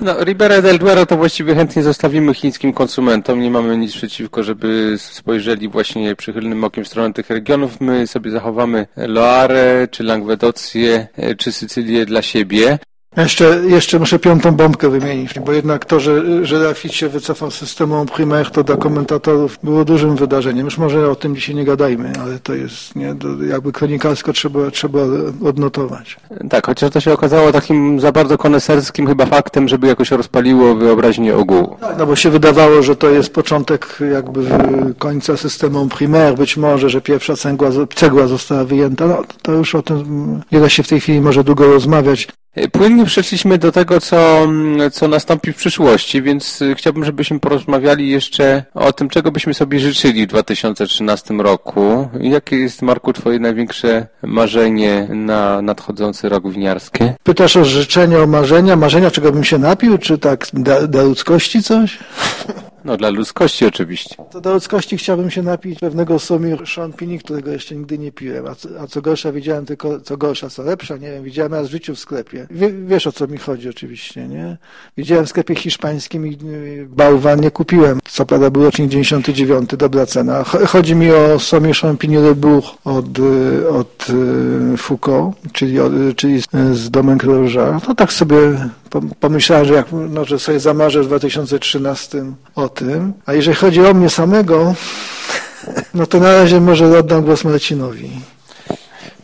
[0.00, 4.94] No, Ribera del Duero to właściwie chętnie zostawimy chińskim konsumentom, nie mamy nic przeciwko, żeby
[4.98, 7.80] spojrzeli właśnie przychylnym okiem w stronę tych regionów.
[7.80, 11.06] My sobie zachowamy Loare, czy Langwedocję,
[11.38, 12.78] czy Sycylię dla siebie.
[13.16, 17.54] Jeszcze, jeszcze muszę piątą bombkę wymienić, bo jednak to, że, że Rafit się wycofał z
[17.54, 20.64] systemu Primaire, to dla komentatorów było dużym wydarzeniem.
[20.64, 23.14] Już może o tym dzisiaj nie gadajmy, ale to jest nie,
[23.48, 25.00] jakby kronikarsko trzeba, trzeba
[25.44, 26.16] odnotować.
[26.50, 31.36] Tak, chociaż to się okazało takim za bardzo koneserskim chyba faktem, żeby jakoś rozpaliło wyobraźnię
[31.36, 31.76] ogółu.
[31.80, 34.40] Tak, no bo się wydawało, że to jest początek jakby
[34.98, 39.06] końca systemu Primaire, być może, że pierwsza cegła, cegła została wyjęta.
[39.06, 42.28] No, to już o tym nie da się w tej chwili może długo rozmawiać.
[42.72, 44.48] Płynnie przeszliśmy do tego, co,
[44.92, 49.80] co nastąpi w przyszłości, więc y, chciałbym, żebyśmy porozmawiali jeszcze o tym, czego byśmy sobie
[49.80, 52.08] życzyli w 2013 roku.
[52.20, 57.04] Jakie jest, Marku, Twoje największe marzenie na nadchodzący rok winiarski?
[57.22, 58.76] Pytasz o życzenia, o marzenia?
[58.76, 61.98] Marzenia, czego bym się napił, czy tak dla, dla ludzkości coś?
[62.84, 64.16] No dla ludzkości oczywiście.
[64.30, 68.54] To dla ludzkości chciałbym się napić pewnego Somir Champigny, którego jeszcze nigdy nie piłem, a
[68.54, 71.70] co, a co gorsza widziałem tylko, co gorsza, co lepsza, nie wiem, widziałem raz w
[71.70, 72.46] życiu w sklepie.
[72.50, 74.56] Wie, wiesz o co mi chodzi oczywiście, nie?
[74.96, 76.38] Widziałem w sklepie hiszpańskim i
[76.88, 77.98] bałwan nie kupiłem.
[78.08, 80.44] Co prawda był rocznik 99, dobra cena.
[80.44, 83.06] Chodzi mi o Somir Champigny Le Bourg od,
[83.70, 84.06] od
[84.74, 86.42] y, Foucault, czyli, od, czyli
[86.72, 87.80] z Domen Creuja.
[87.88, 88.38] No tak sobie
[89.20, 93.12] pomyślałem, że, jak, no, że sobie zamarzę w 2013 o tym.
[93.26, 94.74] A jeżeli chodzi o mnie samego,
[95.94, 98.10] no to na razie może oddam głos Marcinowi.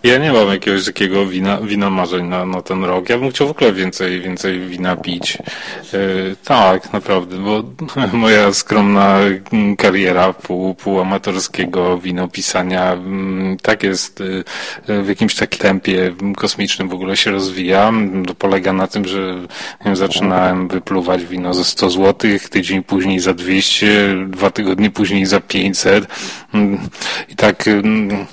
[0.05, 3.09] Ja nie mam jakiegoś takiego wina, wina marzeń na, na ten rok.
[3.09, 5.37] Ja bym chciał w ogóle więcej, więcej wina pić.
[5.37, 5.41] E,
[6.45, 7.63] tak, naprawdę, bo
[8.13, 9.19] moja skromna
[9.79, 14.23] kariera pół, półamatorskiego winopisania mm, tak jest
[14.89, 17.93] e, w jakimś takim tempie kosmicznym w ogóle się rozwija.
[18.27, 19.35] To polega na tym, że
[19.85, 25.41] wiem, zaczynałem wypluwać wino za 100 zł, tydzień później za 200, dwa tygodnie później za
[25.41, 26.07] 500
[26.55, 26.89] mm,
[27.29, 28.27] i tak mm,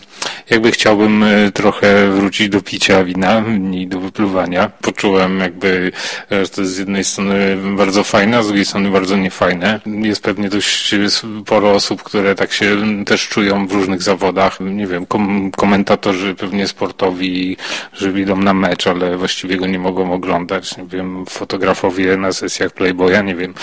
[0.50, 4.72] jakby chciałbym e, trochę wrócić do picia wina i do wypluwania.
[4.82, 5.92] Poczułem jakby,
[6.32, 9.80] e, że to jest z jednej strony bardzo fajne, a z drugiej strony bardzo niefajne.
[9.86, 14.60] Jest pewnie dość sporo osób, które tak się też czują w różnych zawodach.
[14.60, 17.58] Nie wiem, kom komentatorzy pewnie sportowi,
[17.94, 20.78] że idą na mecz, ale właściwie go nie mogą oglądać.
[20.78, 23.54] Nie wiem, fotografowie na sesjach Playboya, nie wiem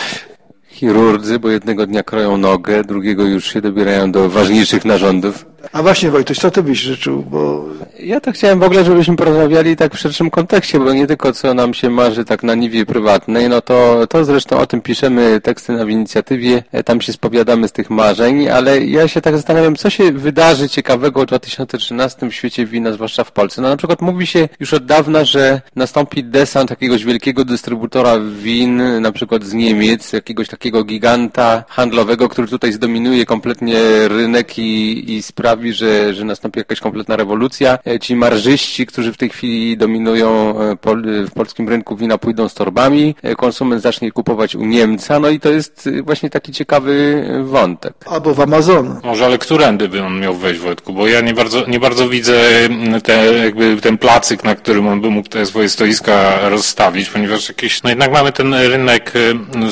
[0.75, 5.54] chirurdzy, bo jednego dnia kroją nogę, drugiego już się dobierają do ważniejszych narządów.
[5.73, 7.23] A właśnie Wojtuś, co ty byś życzył?
[7.23, 7.65] Bo...
[8.01, 11.55] Ja to chciałem w ogóle, żebyśmy porozmawiali tak w szerszym kontekście, bo nie tylko co
[11.55, 15.73] nam się marzy tak na niwie prywatnej, no to, to zresztą o tym piszemy teksty
[15.73, 19.91] na inicjatywie, e, tam się spowiadamy z tych marzeń, ale ja się tak zastanawiam, co
[19.91, 23.63] się wydarzy ciekawego w 2013 w świecie wina, zwłaszcza w Polsce.
[23.63, 29.01] No na przykład mówi się już od dawna, że nastąpi desant jakiegoś wielkiego dystrybutora win,
[29.01, 35.23] na przykład z Niemiec, jakiegoś takiego giganta handlowego, który tutaj zdominuje kompletnie rynek i, i
[35.23, 37.79] sprawi sprawi, że, że nastąpi jakaś kompletna rewolucja.
[37.87, 40.77] E, ci marżyści, którzy w tej chwili dominują e,
[41.27, 45.41] w polskim rynku wina pójdą z torbami, e, konsument zacznie kupować u Niemca, no i
[45.41, 47.95] to jest właśnie taki ciekawy wątek.
[48.07, 49.01] Albo w Amazon.
[49.05, 50.93] Może, ale którędy by on miał wejść, Wojtku?
[50.93, 52.41] Bo ja nie bardzo, nie bardzo widzę
[53.03, 57.83] te, jakby ten placyk, na którym on by mógł te swoje stoiska rozstawić, ponieważ jakiś,
[57.83, 59.13] no jednak mamy ten rynek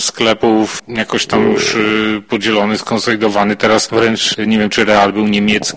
[0.01, 1.77] sklepów jakoś tam już
[2.29, 3.57] podzielony, skonsolidowany.
[3.57, 5.71] Teraz wręcz nie wiem, czy Real był niemiecki,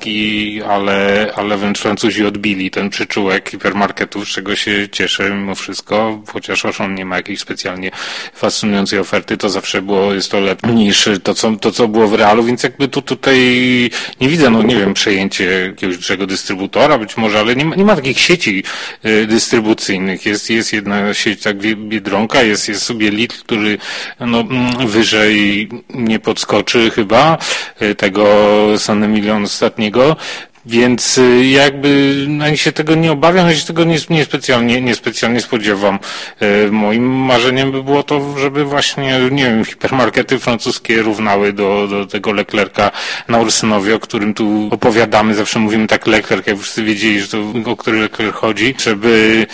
[0.69, 6.65] ale, ale wręcz Francuzi odbili ten przyczółek hipermarketów, z czego się cieszę mimo wszystko, chociaż
[6.81, 7.91] on nie ma jakiejś specjalnie
[8.33, 12.13] fascynującej oferty, to zawsze było, jest to lepsze niż to, co, to, co było w
[12.13, 13.39] realu, więc jakby tu tutaj
[14.21, 17.85] nie widzę, no nie wiem, przejęcie jakiegoś dużego dystrybutora być może, ale nie ma, nie
[17.85, 18.63] ma takich sieci
[19.05, 20.25] y, dystrybucyjnych.
[20.25, 23.77] Jest, jest jedna sieć, tak Biedronka, jest, jest sobie Lidl, który
[24.19, 27.37] no, mm, wyżej nie podskoczy chyba
[27.81, 28.25] y, tego
[28.77, 30.15] San Emilion ostatniego,
[30.67, 35.99] Więc y, jakby ani się tego nie obawiam, ani się tego nie, niespecjalnie, niespecjalnie spodziewam.
[36.41, 42.05] Y, moim marzeniem by było to, żeby właśnie, nie wiem, hipermarkety francuskie równały do, do
[42.05, 42.91] tego Leclerca
[43.27, 45.35] na Ursynowie, o którym tu opowiadamy.
[45.35, 49.45] Zawsze mówimy tak Leclerc, jak wszyscy wiedzieli, że to, o który Leclerc chodzi, żeby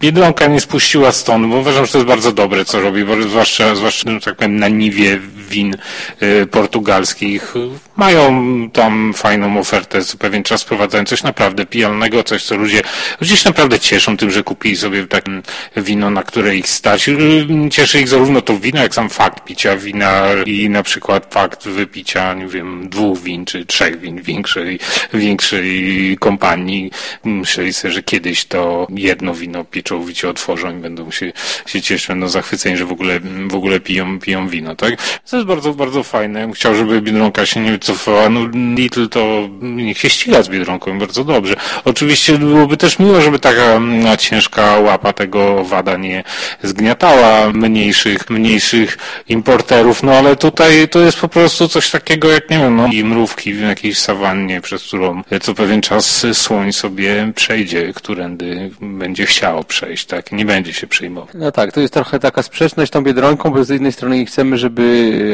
[0.00, 4.10] Biedronka nie spuściła stąd, bo uważam, że to jest bardzo dobre, co robi, zwłaszcza, zwłaszcza
[4.10, 5.18] no, tak powiem, na niwie
[5.52, 5.76] win
[6.22, 7.54] y, portugalskich.
[7.96, 8.32] Mają
[8.72, 12.82] tam fajną ofertę, co pewien czas wprowadzają coś naprawdę pijalnego, coś, co ludzie
[13.20, 15.30] gdzieś naprawdę cieszą tym, że kupili sobie takie
[15.76, 17.08] wino, na które ich stać.
[17.08, 21.68] Y, cieszy ich zarówno to wino, jak sam fakt picia wina i na przykład fakt
[21.68, 24.78] wypicia, nie wiem, dwóch win, czy trzech win większej,
[25.14, 26.90] większej kompanii.
[27.24, 31.32] Myśleli sobie, że kiedyś to jedno wino pieczą czołowicie otworzą i będą się,
[31.66, 35.20] się cieszyć, będą zachwyceni, że w ogóle, w ogóle piją, piją wino, tak?
[35.42, 36.52] Jest bardzo, bardzo fajne.
[36.54, 38.28] Chciał, żeby Biedronka się nie wycofała.
[38.28, 38.40] No,
[38.74, 41.54] Lidl to niech się ściga z Biedronką, bardzo dobrze.
[41.84, 46.24] Oczywiście byłoby też miło, żeby taka mm, ciężka łapa tego wada nie
[46.62, 52.58] zgniatała mniejszych, mniejszych importerów, no ale tutaj to jest po prostu coś takiego jak, nie
[52.58, 57.92] wiem, no, i mrówki w jakiejś sawannie, przez którą co pewien czas słoń sobie przejdzie,
[57.94, 60.32] którędy będzie chciał przejść przejść, tak?
[60.32, 61.28] Nie będzie się przejmował.
[61.34, 64.82] No tak, to jest trochę taka sprzeczność tą Biedronką, bo z jednej strony chcemy, żeby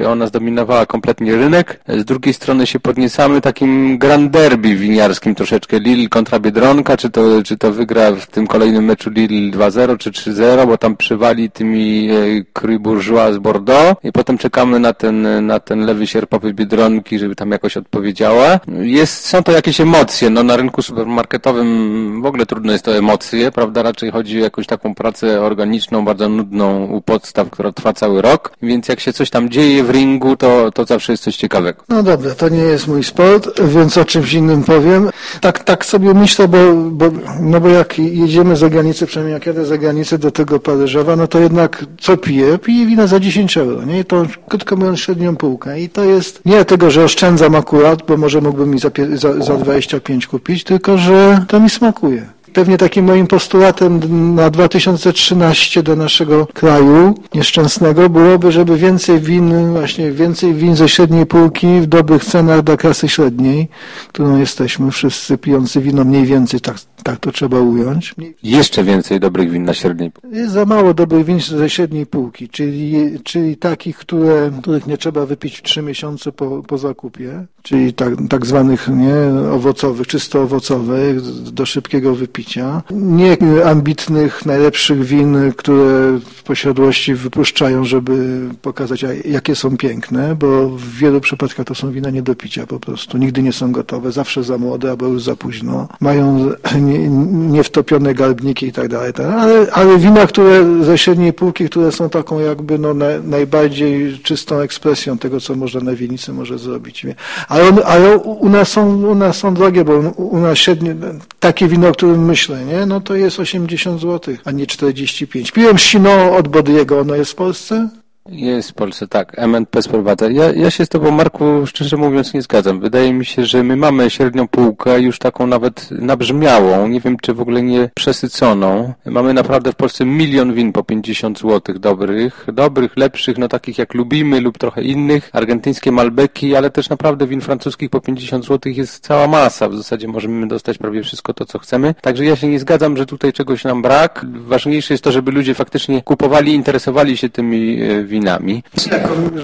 [0.09, 6.09] ona zdominowała kompletnie rynek, z drugiej strony się podniecamy takim grand derby winiarskim troszeczkę, Lille
[6.09, 10.67] kontra Biedronka, czy to, czy to wygra w tym kolejnym meczu Lille 2-0 czy 3-0,
[10.67, 12.15] bo tam przywali tymi e,
[12.53, 14.05] Cru Bourgeois z Bordeaux.
[14.05, 18.61] I potem czekamy na ten, na ten lewy sierpowy Biedronki, żeby tam jakoś odpowiedziała.
[18.81, 23.53] Jest, są to jakieś emocje, no na rynku supermarketowym w ogóle trudno jest to emocje,
[23.53, 28.23] prawda, raczej chodzi o jakąś taką pracę organiczną, bardzo nudną u podstaw, która trwa cały
[28.23, 31.83] rok, więc jak się coś tam dzieje w ringu, to, to zawsze jest coś ciekawego.
[31.89, 35.11] No dobra, to nie jest mój sport, więc o czymś innym powiem.
[35.41, 37.11] Tak, tak sobie myślę, bo, bo,
[37.41, 41.27] no bo jak jedziemy za granicę, przynajmniej jak jadę za granicę do tego Paryżowa, no
[41.27, 42.59] to jednak co piję?
[42.59, 44.05] Piję wina za 10 euro, nie?
[44.05, 45.81] To krótko mówiąc średnią półkę.
[45.81, 49.55] I to jest nie tego, że oszczędzam akurat, bo może mógłbym mi za, za, za
[49.55, 52.38] 25 kupić, tylko że to mi smakuje.
[52.53, 54.01] Pewnie takim moim postulatem
[54.35, 61.27] na 2013 do naszego kraju nieszczęsnego byłoby, żeby więcej win, właśnie więcej win ze średniej
[61.27, 63.69] półki w dobrych cenach dla klasy średniej,
[64.09, 68.15] którą jesteśmy wszyscy pijący wino mniej więcej, tak, tak to trzeba ująć.
[68.43, 70.37] Jeszcze więcej dobrych win na średniej półki.
[70.37, 75.27] Jest za mało dobrych win ze średniej półki, czyli, czyli takich, które, których nie trzeba
[75.27, 81.23] wypić w trzy miesiące po, po zakupie, czyli tak, tak zwanych nie, owocowych, czysto owocowych,
[81.53, 82.83] do szybkiego wypicia picia.
[82.91, 90.89] Nie ambitnych, najlepszych win, które w posiadłości wypuszczają, żeby pokazać, jakie są piękne, bo w
[90.89, 93.19] wielu przypadkach to są wina nie do picia po prostu.
[93.19, 95.89] Nigdy nie są gotowe, zawsze za młode albo już za późno.
[96.01, 96.51] Mają
[97.57, 99.13] niewtopione garbniki i tak dalej.
[99.13, 104.19] Tak ale, ale wina, które ze średniej półki, które są taką jakby no, na, najbardziej
[104.19, 107.07] czystą ekspresją tego, co można na winnicy może zrobić.
[107.49, 110.95] Ale, ale u, nas są, u nas są drogie, bo u nas średnie,
[111.41, 112.87] takie wino, o którym myślę, nie?
[112.87, 115.53] no to jest 80 zł, a nie 45.
[115.53, 117.89] Piłem sino od Bodiego, ono jest w Polsce?
[118.31, 119.39] Jest w Polsce, tak.
[119.39, 120.31] MNP sprowadza.
[120.31, 122.81] Ja, ja się z Tobą, Marku, szczerze mówiąc nie zgadzam.
[122.81, 127.35] Wydaje mi się, że my mamy średnią półkę, już taką nawet nabrzmiałą, nie wiem czy
[127.35, 128.93] w ogóle nie przesyconą.
[129.05, 133.95] Mamy naprawdę w Polsce milion win po 50 zł dobrych, dobrych, lepszych, no takich jak
[133.95, 139.05] lubimy lub trochę innych, argentyńskie Malbeki, ale też naprawdę win francuskich po 50 zł jest
[139.05, 139.69] cała masa.
[139.69, 141.95] W zasadzie możemy dostać prawie wszystko to, co chcemy.
[142.01, 144.27] Także ja się nie zgadzam, że tutaj czegoś nam brak.
[144.35, 148.63] Ważniejsze jest to, żeby ludzie faktycznie kupowali, interesowali się tymi winami winami.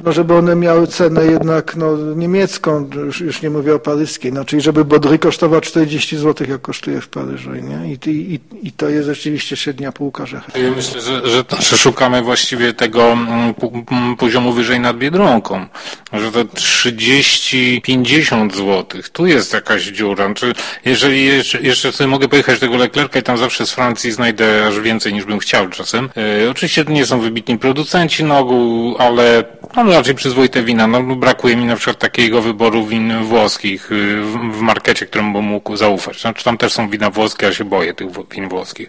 [0.04, 4.44] No, żeby one miały cenę jednak no, niemiecką, już, już nie mówię o paryskiej, no,
[4.44, 7.50] czyli żeby Bodry kosztował 40 zł, jak kosztuje w Paryżu.
[7.54, 7.92] Nie?
[7.92, 10.26] I, i, I to jest rzeczywiście średnia półka.
[10.26, 10.40] Że...
[10.54, 13.54] Ja myślę, że, że, że szukamy właściwie tego mm,
[13.90, 15.66] mm, poziomu wyżej nad Biedronką,
[16.12, 20.26] że to 30-50 zł, tu jest jakaś dziura.
[20.26, 24.66] Znaczy, jeżeli jeszcze, jeszcze sobie mogę pojechać tego Leclerca i tam zawsze z Francji znajdę
[24.66, 26.08] aż więcej niż bym chciał czasem.
[26.44, 28.63] E, oczywiście to nie są wybitni producenci na ogół,
[28.98, 29.44] ale
[29.76, 30.86] mam raczej przyzwoite wina.
[30.86, 34.22] No, brakuje mi na przykład takiego wyboru win włoskich y,
[34.52, 36.20] w, markecie, którym bym mógł zaufać.
[36.20, 38.88] Znaczy tam też są wina włoskie, a się boję tych win włoskich,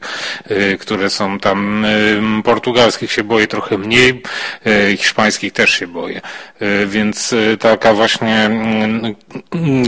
[0.51, 4.21] y, które są tam y, portugalskich się boję trochę mniej,
[4.97, 6.21] hiszpańskich też się boję.
[6.87, 8.49] Więc taka właśnie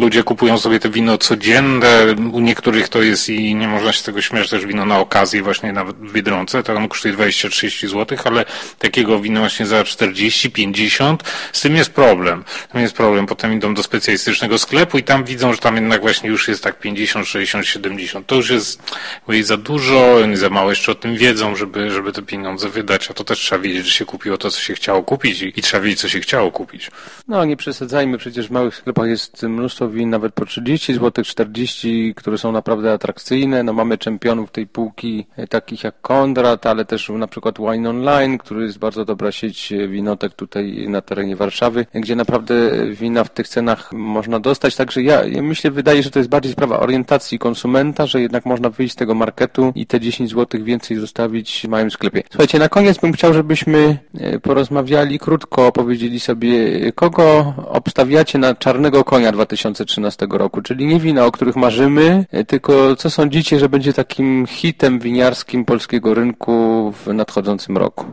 [0.02, 1.89] ludzie kupują sobie te wino codzienne,
[2.32, 5.43] u niektórych to jest i nie można się z tego śmiać, też wino na okazję
[5.43, 8.45] właśnie nawet w Biedronce, to ono kosztuje 20-30 zł, ale
[8.80, 11.23] takiego wina właśnie za 40, 50.
[11.53, 12.43] Z tym jest problem.
[12.71, 13.25] Tam jest problem.
[13.25, 16.80] Potem idą do specjalistycznego sklepu i tam widzą, że tam jednak właśnie już jest tak
[16.80, 18.27] 50, 60, 70.
[18.27, 18.82] To już jest
[19.41, 23.13] za dużo, oni za mało jeszcze o tym wiedzą, żeby, żeby te pieniądze wydać, a
[23.13, 25.84] to też trzeba wiedzieć, że się kupiło to, co się chciało kupić i, i trzeba
[25.84, 26.91] wiedzieć, co się chciało kupić.
[27.27, 32.13] No, nie przesadzajmy, przecież w małych sklepach jest mnóstwo win nawet po 30 zł, 40,
[32.15, 33.63] które są naprawdę atrakcyjne.
[33.63, 38.38] No, mamy czempionów tej półki, e, takich jak Kondrat, ale też na przykład Wine Online,
[38.38, 39.57] który jest bardzo dobra sieć
[39.88, 42.56] winotek tutaj na terenie Warszawy, gdzie naprawdę
[42.91, 44.76] wina w tych cenach można dostać.
[44.76, 48.70] Także ja, ja myślę, wydaje, że to jest bardziej sprawa orientacji konsumenta, że jednak można
[48.70, 52.24] wyjść z tego marketu i te 10 zł więcej zostawić w małym sklepie.
[52.30, 56.48] Słuchajcie, na koniec bym chciał, żebyśmy e, porozmawiali krótko, opowiedzieli sobie,
[56.91, 62.96] kogo obstawiacie na czarnego konia 2013 roku, czyli nie wina, o których marzymy, e, tylko
[62.96, 68.06] co sądzicie, że będzie takim hitem winiarskim polskiego rynku w nadchodzącym roku?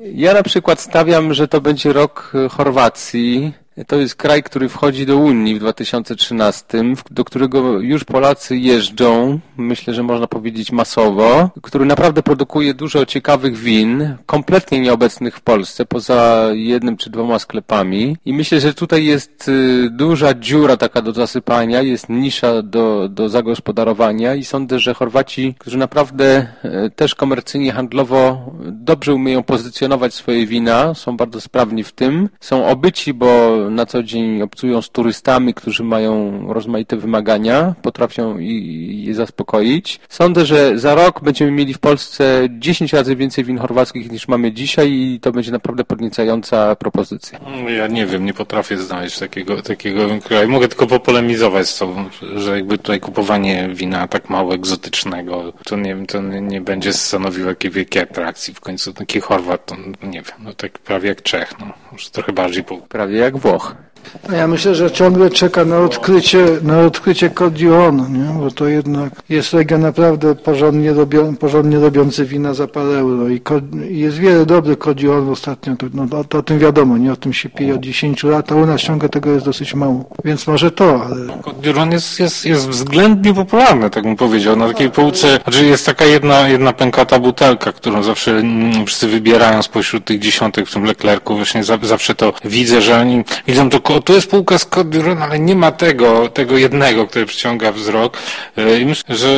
[0.00, 3.52] Ja na przykład stawiam, że to będzie rok Chorwacji,
[3.86, 9.94] to jest kraj, który wchodzi do Unii w 2013, do którego już Polacy jeżdżą, myślę,
[9.94, 16.48] że można powiedzieć masowo, który naprawdę produkuje dużo ciekawych win, kompletnie nieobecnych w Polsce, poza
[16.52, 18.16] jednym czy dwoma sklepami.
[18.24, 23.28] I myślę, że tutaj jest y, duża dziura taka do zasypania, jest nisza do, do
[23.28, 30.46] zagospodarowania i sądzę, że Chorwaci, którzy naprawdę y, też komercyjnie, handlowo dobrze umieją pozycjonować swoje
[30.46, 35.54] wina, są bardzo sprawni w tym, są obyci, bo na co dzień obcują z turystami,
[35.54, 40.00] którzy mają rozmaite wymagania, potrafią je zaspokoić.
[40.08, 44.52] Sądzę, że za rok będziemy mieli w Polsce 10 razy więcej win chorwackich niż mamy
[44.52, 47.40] dzisiaj i to będzie naprawdę podniecająca propozycja.
[47.76, 50.48] Ja nie wiem, nie potrafię znaleźć takiego, takiego kraju.
[50.48, 52.04] Mogę tylko popolemizować z tobą,
[52.36, 57.48] że jakby tutaj kupowanie wina tak mało egzotycznego, to nie wiem, to nie, będzie stanowiło
[57.48, 58.54] jakiej wielkiej atrakcji.
[58.54, 61.66] W końcu taki Chorwat, to nie wiem, no tak prawie jak Czech, no.
[61.92, 62.76] Może trochę bardziej po...
[62.76, 63.57] Prawie jak Włoch.
[63.58, 63.87] No
[64.32, 68.40] ja myślę, że ciągle czeka na odkrycie, na odkrycie Cordion, nie?
[68.40, 73.40] bo to jednak jest region naprawdę porządnie, robią, porządnie robiący wina za parę euro i,
[73.88, 77.12] jest wiele dobrych Cordion ostatnio, to, no, to o tym wiadomo, nie?
[77.12, 80.04] O tym się pije od 10 lat, a u nas ciągle tego jest dosyć mało,
[80.24, 81.42] więc może to, ale...
[81.42, 86.04] Cordion jest, jest, jest względnie popularny, tak bym powiedział, na takiej półce, znaczy jest taka
[86.04, 91.36] jedna, jedna pękata butelka, którą zawsze mm, wszyscy wybierają spośród tych dziesiątek w tym Leclercu,
[91.36, 95.38] właśnie za, zawsze to widzę, że oni widzą to tu jest półka z Code ale
[95.38, 98.18] nie ma tego, tego jednego, który przyciąga wzrok.
[98.56, 99.28] E, I myślę, że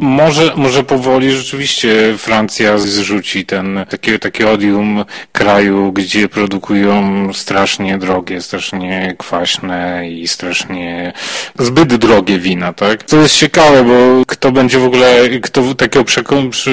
[0.00, 8.42] może, może powoli rzeczywiście Francja zrzuci ten, takie, takie odium kraju, gdzie produkują strasznie drogie,
[8.42, 11.12] strasznie kwaśne i strasznie
[11.58, 13.02] zbyt drogie wina, tak?
[13.02, 16.04] To jest ciekawe, bo kto będzie w ogóle, kto takiego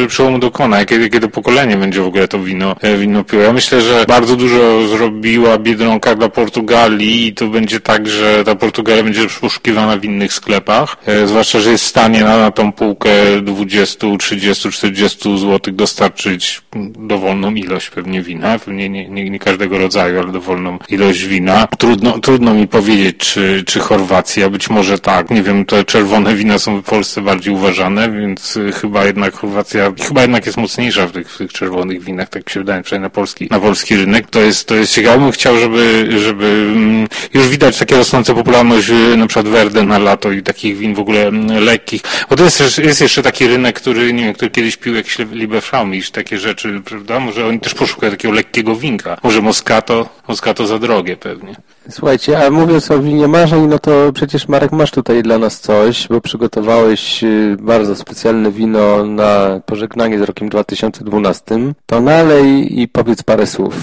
[0.07, 3.41] przełomu dokona, kiedy, kiedy pokolenie będzie w ogóle to wino, e, wino piło.
[3.41, 8.55] Ja myślę, że bardzo dużo zrobiła Biedronka dla Portugalii i to będzie tak, że ta
[8.55, 12.71] Portugalia będzie poszukiwana w innych sklepach, e, zwłaszcza, że jest w stanie na, na tą
[12.71, 13.09] półkę
[13.41, 16.61] 20, 30, 40 zł dostarczyć
[16.99, 21.67] dowolną ilość pewnie wina, pewnie nie, nie, nie każdego rodzaju, ale dowolną ilość wina.
[21.77, 26.59] Trudno, trudno mi powiedzieć, czy, czy Chorwacja, być może tak, nie wiem, te czerwone wina
[26.59, 31.31] są w Polsce bardziej uważane, więc chyba jednak Chorwacja, chyba jednak jest mocniejsza w tych,
[31.31, 34.29] w tych czerwonych winach, tak mi się wydaje, przynajmniej na polski, na polski rynek.
[34.29, 38.89] To jest, to jest ciekawe, bym chciał, żeby, żeby mm, już widać takie rosnące popularność
[38.89, 42.01] y, na przykład Verde na lato i takich win w ogóle mm, lekkich.
[42.29, 44.93] Bo to jest, jest jeszcze taki rynek, który, nie wiem, który kiedyś pił
[45.31, 47.19] Lieberfraumisch, takie rzeczy, prawda?
[47.19, 49.17] Może oni też poszukują takiego lekkiego winka.
[49.23, 51.55] Może Moscato, Moscato za drogie pewnie.
[51.89, 56.07] Słuchajcie, a mówiąc o winie marzeń, no to przecież Marek masz tutaj dla nas coś,
[56.07, 61.73] bo przygotowałeś y, bardzo specjalne wino na pożegnanie z rokiem 2012.
[61.85, 63.73] To nalej i powiedz parę słów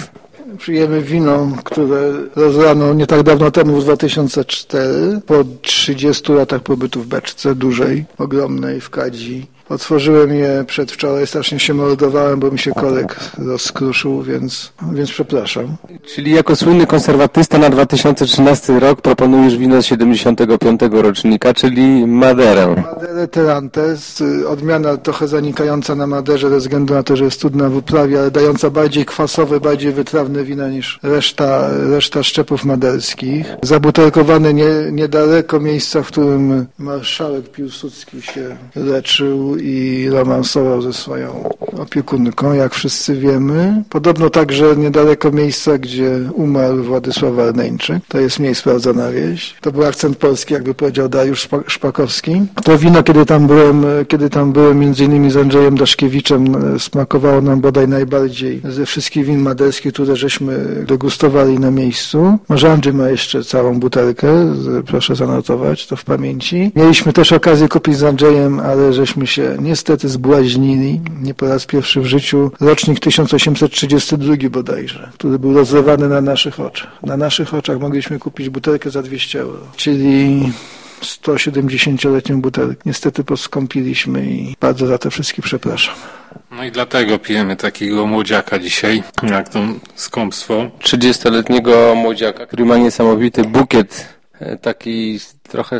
[0.57, 7.07] przyjemy wino, które rozlano nie tak dawno temu, w 2004, po 30 latach pobytu w
[7.07, 9.54] beczce dużej, ogromnej w Kadzi.
[9.69, 15.75] Otworzyłem je przedwczoraj, strasznie się mordowałem, bo mi się korek rozkruszył, więc, więc przepraszam.
[16.15, 22.75] Czyli jako słynny konserwatysta na 2013 rok proponujesz wino z 75 rocznika, czyli Maderę.
[22.95, 27.77] Maderę Terantes, odmiana trochę zanikająca na Maderze ze względu na to, że jest trudna w
[27.77, 33.47] uprawie, ale dająca bardziej kwasowe, bardziej wytrawne wina niż reszta, reszta szczepów maderskich.
[33.61, 42.53] Zabutelkowany nie, niedaleko miejsca, w którym marszałek Piłsudski się leczył i romansował ze swoją opiekunką,
[42.53, 43.83] jak wszyscy wiemy.
[43.89, 47.97] Podobno także niedaleko miejsca, gdzie umarł Władysław Warneńczyk.
[48.07, 49.55] To jest mniej sprawdzona wieś.
[49.61, 52.41] To był akcent polski, jakby powiedział Dariusz Szpakowski.
[52.63, 56.45] To wino, kiedy tam byłem, kiedy tam byłem między innymi z Andrzejem Daszkiewiczem,
[56.79, 62.37] smakowało nam bodaj najbardziej ze wszystkich win maderskich, które żeśmy degustowali na miejscu.
[62.49, 64.27] Może Andrzej ma jeszcze całą butelkę,
[64.85, 66.71] proszę zanotować to w pamięci.
[66.75, 71.01] Mieliśmy też okazję kupić z Andrzejem, ale żeśmy się niestety zbłaźnili.
[71.21, 72.51] Nie po raz pierwszy w życiu.
[72.59, 77.03] Rocznik 1832 bodajże, który był rozlewany na naszych oczach.
[77.03, 79.59] Na naszych oczach mogliśmy kupić butelkę za 200 euro.
[79.75, 80.41] Czyli
[81.01, 82.81] 170-letnią butelkę.
[82.85, 85.95] Niestety poskąpiliśmy i bardzo za to wszystkich przepraszam.
[86.51, 89.59] No i dlatego pijemy takiego młodziaka dzisiaj, jak to
[89.95, 90.71] skąpstwo.
[90.83, 95.79] 30-letniego młodziaka, który ma niesamowity bukiet e, taki trochę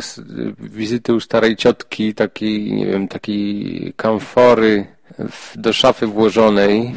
[0.58, 4.86] wizyty u starej ciotki, taki, nie wiem, taki kamfory
[5.56, 6.94] do szafy włożonej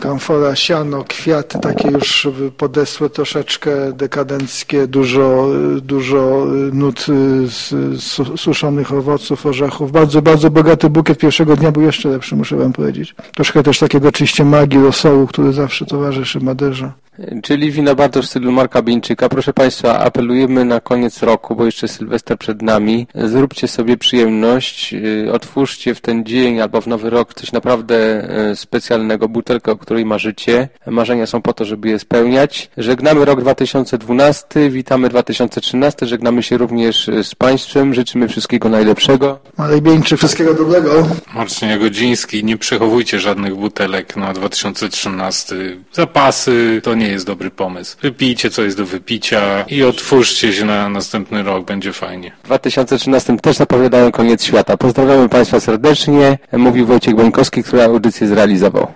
[0.00, 5.48] kamfora, siano, kwiaty takie już podesłe, troszeczkę dekadenckie, dużo,
[5.82, 7.06] dużo nut
[8.36, 9.92] suszonych owoców, orzechów.
[9.92, 13.14] Bardzo, bardzo bogaty bukiet pierwszego dnia był jeszcze lepszy, muszę wam powiedzieć.
[13.34, 16.92] Troszkę też takiego oczywiście magii, rosołu, który zawsze towarzyszy Maderze.
[17.42, 19.28] Czyli wina bardzo w stylu Marka Bieńczyka.
[19.28, 23.06] Proszę Państwa, apelujemy na koniec roku, bo jeszcze Sylwester przed nami.
[23.14, 28.56] Zróbcie sobie przyjemność, y, otwórzcie w ten dzień albo w nowy rok coś naprawdę y,
[28.56, 30.68] specjalnego, butelkę, o której marzycie.
[30.86, 32.70] Marzenia są po to, żeby je spełniać.
[32.76, 39.38] Żegnamy rok 2012, witamy 2013, żegnamy się również y, z Państwem, życzymy wszystkiego najlepszego.
[39.58, 40.90] Marek Bieńczyk, wszystkiego dobrego.
[41.34, 45.54] Marcin Jagodziński, nie przechowujcie żadnych butelek na 2013.
[45.92, 47.96] Zapasy to nie nie jest dobry pomysł.
[48.02, 52.32] Wypijcie, co jest do wypicia i otwórzcie się na następny rok, będzie fajnie.
[52.42, 54.76] W 2013 też zapowiadają koniec świata.
[54.76, 56.38] Pozdrawiamy Państwa serdecznie.
[56.52, 58.86] Mówił Wojciech Bońkowski, który audycję zrealizował.